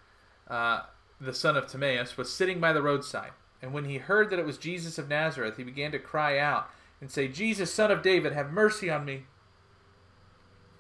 uh, 0.49 0.83
the 1.21 1.35
son 1.35 1.57
of 1.57 1.67
Timaeus, 1.67 2.17
was 2.17 2.33
sitting 2.33 2.61
by 2.61 2.73
the 2.73 2.83
roadside. 2.83 3.33
And 3.63 3.73
when 3.73 3.87
he 3.87 3.99
heard 3.99 4.31
that 4.31 4.39
it 4.39 4.47
was 4.47 4.59
Jesus 4.59 4.99
of 4.99 5.09
Nazareth, 5.09 5.57
he 5.57 5.65
began 5.65 5.91
to 5.93 5.99
cry 5.99 6.39
out 6.39 6.71
and 7.01 7.11
say, 7.11 7.29
Jesus, 7.29 7.73
son 7.73 7.91
of 7.91 8.03
David, 8.03 8.33
have 8.33 8.53
mercy 8.53 8.91
on 8.91 9.05
me. 9.05 9.25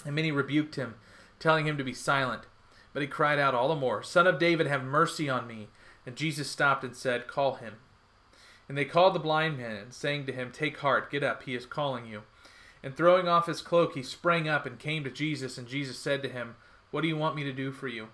And 0.06 0.14
many 0.14 0.32
rebuked 0.32 0.76
him, 0.76 0.94
telling 1.38 1.66
him 1.66 1.76
to 1.76 1.84
be 1.84 1.92
silent. 1.92 2.42
But 2.94 3.02
he 3.02 3.08
cried 3.08 3.38
out 3.38 3.54
all 3.54 3.68
the 3.68 3.74
more, 3.74 4.02
Son 4.02 4.26
of 4.26 4.38
David, 4.38 4.66
have 4.66 4.82
mercy 4.82 5.28
on 5.28 5.46
me. 5.46 5.68
And 6.06 6.16
Jesus 6.16 6.48
stopped 6.48 6.84
and 6.84 6.96
said, 6.96 7.26
Call 7.26 7.56
him. 7.56 7.74
And 8.68 8.78
they 8.78 8.84
called 8.84 9.14
the 9.14 9.20
blind 9.20 9.58
man, 9.58 9.90
saying 9.90 10.26
to 10.26 10.32
him, 10.32 10.50
Take 10.50 10.78
heart, 10.78 11.10
get 11.10 11.22
up, 11.22 11.42
he 11.42 11.54
is 11.54 11.66
calling 11.66 12.06
you. 12.06 12.22
And 12.82 12.96
throwing 12.96 13.28
off 13.28 13.46
his 13.46 13.60
cloak, 13.60 13.94
he 13.94 14.02
sprang 14.02 14.48
up 14.48 14.64
and 14.64 14.78
came 14.78 15.04
to 15.04 15.10
Jesus. 15.10 15.58
And 15.58 15.66
Jesus 15.66 15.98
said 15.98 16.22
to 16.22 16.28
him, 16.28 16.56
What 16.90 17.00
do 17.00 17.08
you 17.08 17.16
want 17.16 17.36
me 17.36 17.44
to 17.44 17.52
do 17.52 17.72
for 17.72 17.88
you? 17.88 18.08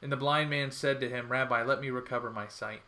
And 0.00 0.12
the 0.12 0.16
blind 0.16 0.48
man 0.48 0.70
said 0.70 1.00
to 1.00 1.08
him, 1.08 1.30
Rabbi, 1.30 1.62
let 1.62 1.80
me 1.80 1.90
recover 1.90 2.30
my 2.30 2.46
sight. 2.46 2.82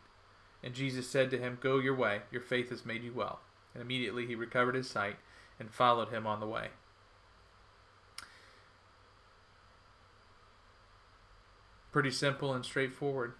And 0.63 0.73
Jesus 0.73 1.09
said 1.09 1.29
to 1.31 1.37
him, 1.37 1.57
Go 1.61 1.77
your 1.77 1.95
way, 1.95 2.21
your 2.31 2.41
faith 2.41 2.69
has 2.69 2.85
made 2.85 3.03
you 3.03 3.13
well. 3.13 3.41
And 3.73 3.83
immediately 3.83 4.25
he 4.25 4.35
recovered 4.35 4.75
his 4.75 4.89
sight 4.89 5.17
and 5.59 5.71
followed 5.71 6.09
him 6.09 6.25
on 6.25 6.39
the 6.39 6.47
way. 6.47 6.69
Pretty 11.91 12.11
simple 12.11 12.53
and 12.53 12.63
straightforward. 12.63 13.33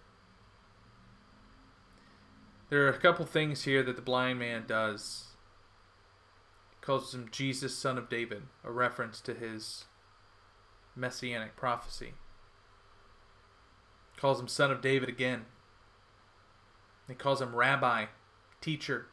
There 2.68 2.84
are 2.86 2.90
a 2.90 2.98
couple 2.98 3.26
things 3.26 3.64
here 3.64 3.82
that 3.82 3.96
the 3.96 4.02
blind 4.02 4.38
man 4.38 4.64
does. 4.66 5.28
He 6.70 6.76
calls 6.80 7.14
him 7.14 7.28
Jesus, 7.30 7.76
son 7.76 7.98
of 7.98 8.08
David, 8.08 8.44
a 8.64 8.70
reference 8.70 9.20
to 9.22 9.34
his 9.34 9.86
messianic 10.94 11.56
prophecy. 11.56 12.14
He 14.14 14.20
calls 14.20 14.40
him 14.40 14.48
son 14.48 14.70
of 14.70 14.80
David 14.80 15.08
again. 15.08 15.46
He 17.08 17.14
calls 17.14 17.40
him 17.40 17.56
rabbi, 17.56 18.06
teacher. 18.60 19.06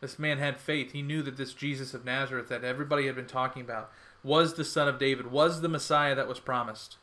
This 0.00 0.18
man 0.18 0.38
had 0.38 0.60
faith. 0.60 0.92
He 0.92 1.00
knew 1.00 1.22
that 1.22 1.38
this 1.38 1.54
Jesus 1.54 1.94
of 1.94 2.04
Nazareth 2.04 2.48
that 2.48 2.64
everybody 2.64 3.06
had 3.06 3.16
been 3.16 3.26
talking 3.26 3.62
about 3.62 3.90
was 4.22 4.54
the 4.54 4.64
son 4.64 4.88
of 4.88 4.98
David, 4.98 5.30
was 5.30 5.62
the 5.62 5.68
Messiah 5.68 6.14
that 6.14 6.28
was 6.28 6.40
promised. 6.40 6.98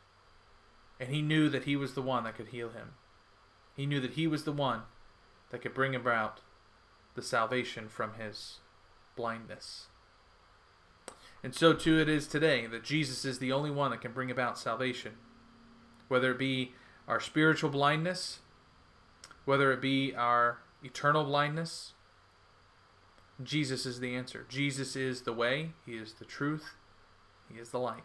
And 1.01 1.09
he 1.09 1.23
knew 1.23 1.49
that 1.49 1.63
he 1.63 1.75
was 1.75 1.95
the 1.95 2.01
one 2.03 2.25
that 2.25 2.35
could 2.35 2.49
heal 2.49 2.69
him. 2.69 2.89
He 3.75 3.87
knew 3.87 3.99
that 4.01 4.11
he 4.11 4.27
was 4.27 4.43
the 4.43 4.51
one 4.51 4.83
that 5.49 5.63
could 5.63 5.73
bring 5.73 5.95
about 5.95 6.41
the 7.15 7.23
salvation 7.23 7.89
from 7.89 8.13
his 8.13 8.59
blindness. 9.15 9.87
And 11.43 11.55
so 11.55 11.73
too 11.73 11.99
it 11.99 12.07
is 12.07 12.27
today 12.27 12.67
that 12.67 12.83
Jesus 12.83 13.25
is 13.25 13.39
the 13.39 13.51
only 13.51 13.71
one 13.71 13.89
that 13.89 14.01
can 14.01 14.11
bring 14.11 14.29
about 14.29 14.59
salvation. 14.59 15.13
Whether 16.07 16.33
it 16.33 16.37
be 16.37 16.73
our 17.07 17.19
spiritual 17.19 17.71
blindness, 17.71 18.41
whether 19.43 19.73
it 19.73 19.81
be 19.81 20.13
our 20.13 20.59
eternal 20.83 21.23
blindness, 21.23 21.93
Jesus 23.43 23.87
is 23.87 23.99
the 23.99 24.15
answer. 24.15 24.45
Jesus 24.47 24.95
is 24.95 25.23
the 25.23 25.33
way, 25.33 25.71
He 25.83 25.93
is 25.93 26.13
the 26.13 26.25
truth, 26.25 26.75
He 27.51 27.59
is 27.59 27.71
the 27.71 27.79
light. 27.79 28.03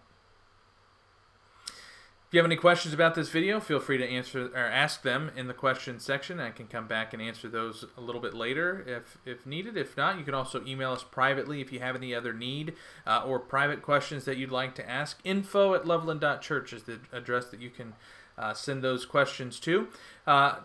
If 2.26 2.34
you 2.34 2.40
have 2.40 2.46
any 2.46 2.56
questions 2.56 2.92
about 2.92 3.14
this 3.14 3.28
video, 3.28 3.60
feel 3.60 3.78
free 3.78 3.98
to 3.98 4.04
answer 4.04 4.50
or 4.52 4.64
ask 4.64 5.02
them 5.02 5.30
in 5.36 5.46
the 5.46 5.54
question 5.54 6.00
section. 6.00 6.40
I 6.40 6.50
can 6.50 6.66
come 6.66 6.88
back 6.88 7.12
and 7.12 7.22
answer 7.22 7.48
those 7.48 7.84
a 7.96 8.00
little 8.00 8.20
bit 8.20 8.34
later 8.34 8.84
if 8.84 9.16
if 9.24 9.46
needed. 9.46 9.76
If 9.76 9.96
not, 9.96 10.18
you 10.18 10.24
can 10.24 10.34
also 10.34 10.60
email 10.66 10.90
us 10.90 11.04
privately 11.04 11.60
if 11.60 11.72
you 11.72 11.78
have 11.78 11.94
any 11.94 12.12
other 12.12 12.32
need 12.32 12.74
uh, 13.06 13.22
or 13.24 13.38
private 13.38 13.80
questions 13.80 14.24
that 14.24 14.38
you'd 14.38 14.50
like 14.50 14.74
to 14.74 14.90
ask. 14.90 15.20
Info 15.22 15.74
at 15.74 15.86
loveland.church 15.86 16.72
is 16.72 16.82
the 16.82 16.98
address 17.12 17.46
that 17.50 17.60
you 17.60 17.70
can 17.70 17.94
uh, 18.36 18.52
send 18.52 18.82
those 18.82 19.06
questions 19.06 19.60
to. 19.60 19.86
Uh, 20.26 20.56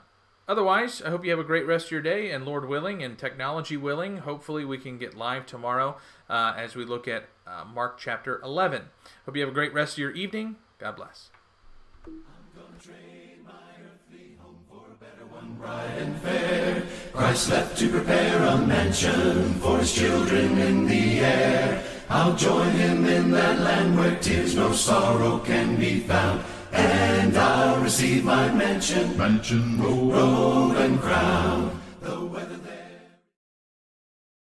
Otherwise, 0.47 1.01
I 1.01 1.11
hope 1.11 1.23
you 1.23 1.29
have 1.29 1.39
a 1.39 1.45
great 1.45 1.65
rest 1.67 1.85
of 1.85 1.91
your 1.91 2.01
day, 2.01 2.31
and 2.31 2.43
Lord 2.43 2.67
willing 2.67 3.03
and 3.03 3.17
technology 3.17 3.77
willing, 3.77 4.17
hopefully 4.17 4.65
we 4.65 4.79
can 4.79 4.97
get 4.97 5.15
live 5.15 5.45
tomorrow 5.45 5.97
uh, 6.29 6.53
as 6.57 6.75
we 6.75 6.83
look 6.83 7.07
at 7.07 7.29
uh, 7.47 7.63
Mark 7.63 7.97
chapter 7.97 8.41
11. 8.41 8.89
Hope 9.25 9.35
you 9.35 9.41
have 9.43 9.51
a 9.51 9.53
great 9.53 9.73
rest 9.73 9.93
of 9.93 9.99
your 9.99 10.11
evening. 10.11 10.57
God 10.79 10.97
bless. 10.97 11.29
Christ 17.31 17.49
left 17.49 17.77
to 17.77 17.87
prepare 17.87 18.43
a 18.43 18.57
mansion 18.57 19.53
for 19.61 19.77
his 19.77 19.93
children 19.93 20.57
in 20.57 20.85
the 20.85 21.19
air. 21.19 21.83
I'll 22.09 22.35
join 22.35 22.71
him 22.71 23.05
in 23.05 23.31
that 23.31 23.59
land 23.59 23.97
where 23.97 24.15
tears 24.19 24.53
no 24.55 24.73
sorrow 24.73 25.39
can 25.39 25.77
be 25.77 26.01
found. 26.01 26.41
And 26.73 27.37
I'll 27.37 27.81
receive 27.81 28.25
my 28.25 28.51
mansion, 28.53 29.17
mansion, 29.17 29.81
robe, 29.81 30.11
robe 30.11 30.75
and 30.77 30.99
crown. 30.99 31.81